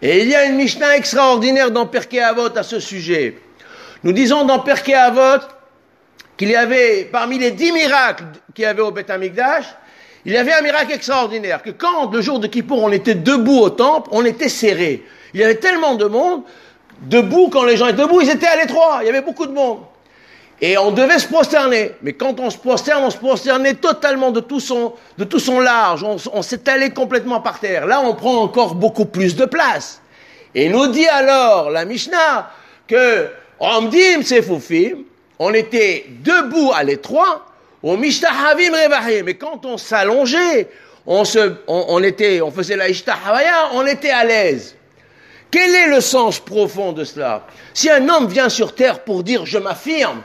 Et 0.00 0.22
il 0.22 0.28
y 0.28 0.34
a 0.34 0.44
une 0.44 0.56
Mishnah 0.56 0.96
extraordinaire 0.96 1.70
dans 1.70 1.86
Perkei 1.86 2.20
Avot 2.20 2.56
à 2.56 2.62
ce 2.64 2.80
sujet. 2.80 3.38
Nous 4.02 4.12
disons 4.12 4.44
dans 4.44 4.58
Perkei 4.58 4.94
Avot 4.94 5.44
qu'il 6.36 6.48
y 6.48 6.56
avait, 6.56 7.04
parmi 7.04 7.38
les 7.38 7.52
dix 7.52 7.70
miracles 7.70 8.24
qu'il 8.52 8.64
y 8.64 8.66
avait 8.66 8.82
au 8.82 8.90
Beth 8.90 9.10
Amikdash, 9.10 9.66
il 10.24 10.32
y 10.32 10.36
avait 10.36 10.52
un 10.52 10.62
miracle 10.62 10.92
extraordinaire, 10.92 11.62
que 11.62 11.70
quand 11.70 12.10
le 12.12 12.20
jour 12.20 12.40
de 12.40 12.46
Kippour 12.46 12.82
on 12.82 12.90
était 12.90 13.14
debout 13.14 13.58
au 13.58 13.70
temple, 13.70 14.08
on 14.12 14.24
était 14.24 14.48
serré. 14.48 15.04
Il 15.34 15.40
y 15.40 15.44
avait 15.44 15.56
tellement 15.56 15.94
de 15.94 16.06
monde, 16.06 16.42
debout, 17.02 17.48
quand 17.48 17.64
les 17.64 17.76
gens 17.76 17.86
étaient 17.86 18.02
debout, 18.02 18.20
ils 18.20 18.30
étaient 18.30 18.46
à 18.46 18.56
l'étroit, 18.56 18.98
il 19.02 19.06
y 19.06 19.08
avait 19.08 19.22
beaucoup 19.22 19.46
de 19.46 19.52
monde. 19.52 19.80
Et 20.60 20.78
on 20.78 20.92
devait 20.92 21.18
se 21.18 21.26
prosterner. 21.26 21.92
Mais 22.02 22.12
quand 22.12 22.38
on 22.38 22.50
se 22.50 22.58
prosterne, 22.58 23.02
on 23.02 23.10
se 23.10 23.16
prosternait 23.16 23.74
totalement 23.74 24.30
de 24.30 24.40
tout 24.40 24.60
son, 24.60 24.94
de 25.18 25.24
tout 25.24 25.40
son 25.40 25.58
large. 25.58 26.04
On, 26.04 26.16
on 26.32 26.42
s'étalait 26.42 26.90
complètement 26.90 27.40
par 27.40 27.58
terre. 27.58 27.86
Là, 27.86 28.00
on 28.00 28.14
prend 28.14 28.42
encore 28.42 28.74
beaucoup 28.76 29.06
plus 29.06 29.34
de 29.34 29.44
place. 29.44 30.00
Et 30.54 30.68
nous 30.68 30.86
dit 30.88 31.08
alors 31.08 31.70
la 31.70 31.84
Mishnah 31.84 32.50
que 32.86 33.28
Omdim 33.58 34.22
Sefufim, 34.22 34.98
on 35.38 35.54
était 35.54 36.06
debout 36.22 36.72
à 36.74 36.84
l'étroit, 36.84 37.46
au 37.82 37.96
Mishtahavim 37.96 38.72
Revahim. 38.72 39.24
Mais 39.24 39.34
quand 39.34 39.64
on 39.64 39.78
s'allongeait, 39.78 40.68
on, 41.06 41.24
se, 41.24 41.54
on, 41.66 42.02
était, 42.02 42.40
on 42.40 42.50
faisait 42.50 42.76
la 42.76 42.88
Ishtahavaya, 42.88 43.70
on 43.72 43.86
était 43.86 44.10
à 44.10 44.24
l'aise. 44.24 44.76
Quel 45.50 45.74
est 45.74 45.88
le 45.88 46.00
sens 46.00 46.38
profond 46.38 46.92
de 46.92 47.04
cela? 47.04 47.46
Si 47.74 47.90
un 47.90 48.08
homme 48.08 48.26
vient 48.26 48.48
sur 48.48 48.74
terre 48.74 49.00
pour 49.00 49.22
dire 49.22 49.44
je 49.44 49.58
m'affirme, 49.58 50.22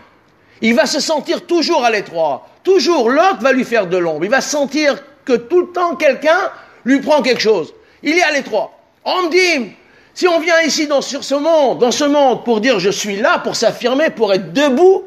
il 0.62 0.76
va 0.76 0.86
se 0.86 1.00
sentir 1.00 1.46
toujours 1.46 1.84
à 1.84 1.92
l'étroit. 1.92 2.48
Toujours, 2.64 3.10
l'autre 3.10 3.42
va 3.42 3.52
lui 3.52 3.64
faire 3.64 3.88
de 3.88 3.98
l'ombre. 3.98 4.26
Il 4.26 4.32
va 4.32 4.42
sentir 4.42 4.96
que 5.24 5.34
tout 5.34 5.62
le 5.62 5.68
temps, 5.68 5.96
quelqu'un 5.96 6.52
lui 6.86 7.00
prend 7.00 7.22
quelque 7.22 7.42
chose. 7.42 7.74
Il 8.04 8.18
est 8.18 8.24
à 8.24 8.32
l'étroit. 8.32 8.78
On 9.04 9.24
me 9.24 9.30
dit, 9.30 9.72
si 10.14 10.28
on 10.28 10.40
vient 10.40 10.62
ici 10.62 10.88
dans, 10.88 11.02
sur 11.02 11.24
ce 11.24 11.36
monde, 11.36 11.80
dans 11.80 11.92
ce 11.92 12.04
monde, 12.04 12.44
pour 12.44 12.60
dire 12.60 12.80
je 12.80 12.90
suis 12.90 13.18
là, 13.18 13.40
pour 13.40 13.56
s'affirmer, 13.56 14.10
pour 14.10 14.34
être 14.34 14.52
debout, 14.54 15.06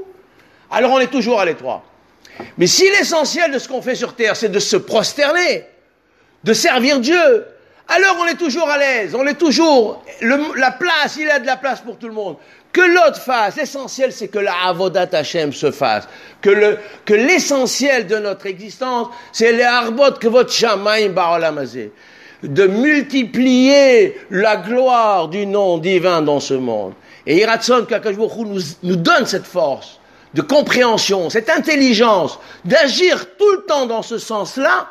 alors 0.70 0.92
on 0.92 1.00
est 1.00 1.08
toujours 1.08 1.40
à 1.40 1.44
l'étroit. 1.44 1.82
Mais 2.56 2.66
si 2.66 2.88
l'essentiel 2.90 3.50
de 3.50 3.58
ce 3.58 3.68
qu'on 3.68 3.82
fait 3.82 3.94
sur 3.94 4.14
terre, 4.14 4.36
c'est 4.36 4.48
de 4.48 4.58
se 4.58 4.76
prosterner, 4.76 5.64
de 6.44 6.52
servir 6.52 7.00
Dieu, 7.00 7.44
alors 7.88 8.16
on 8.20 8.26
est 8.26 8.36
toujours 8.36 8.68
à 8.68 8.78
l'aise, 8.78 9.14
on 9.16 9.26
est 9.26 9.34
toujours, 9.34 10.02
la 10.22 10.70
place, 10.70 11.16
il 11.16 11.26
y 11.26 11.30
a 11.30 11.40
de 11.40 11.46
la 11.46 11.56
place 11.56 11.80
pour 11.80 11.98
tout 11.98 12.06
le 12.06 12.14
monde. 12.14 12.36
Que 12.72 12.80
l'autre 12.80 13.20
fasse, 13.20 13.56
l'essentiel 13.56 14.12
c'est 14.12 14.28
que 14.28 14.38
la 14.38 14.54
Avodat 14.66 15.09
Hashem 15.12 15.52
se 15.52 15.70
fasse. 15.70 16.09
Que 16.40 16.50
le, 16.50 16.78
que 17.04 17.14
l'essentiel 17.14 18.06
de 18.06 18.16
notre 18.16 18.46
existence, 18.46 19.09
c'est 19.33 19.52
les 19.52 19.64
Arbot 19.64 20.12
que 20.20 20.28
votre 20.28 20.52
Shamaim 20.52 21.09
Ba'olamazé. 21.09 21.92
De 22.42 22.66
multiplier 22.66 24.16
la 24.30 24.56
gloire 24.56 25.28
du 25.28 25.46
nom 25.46 25.78
divin 25.78 26.22
dans 26.22 26.40
ce 26.40 26.54
monde. 26.54 26.94
Et 27.26 27.38
Iratson 27.38 27.85
Kakashbourou 27.88 28.46
nous, 28.46 28.62
nous 28.83 28.96
donne 28.96 29.26
cette 29.26 29.46
force 29.46 30.00
de 30.33 30.42
compréhension, 30.42 31.28
cette 31.28 31.50
intelligence 31.50 32.38
d'agir 32.64 33.37
tout 33.37 33.50
le 33.52 33.62
temps 33.66 33.87
dans 33.87 34.02
ce 34.02 34.18
sens-là, 34.18 34.88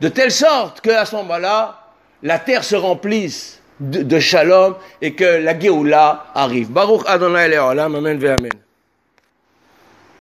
de 0.00 0.08
telle 0.08 0.30
sorte 0.30 0.80
qu'à 0.80 1.06
ce 1.06 1.16
moment-là, 1.16 1.80
la 2.22 2.38
terre 2.38 2.62
se 2.62 2.76
remplisse 2.76 3.60
de, 3.80 4.02
de 4.02 4.18
shalom 4.18 4.74
et 5.02 5.14
que 5.14 5.24
la 5.42 5.58
Géoula 5.58 6.26
arrive. 6.34 6.70
Baruch 6.70 7.02
Adonai 7.06 7.48
Le'olam, 7.48 7.94
Amen 7.94 8.24
Amen. 8.24 8.52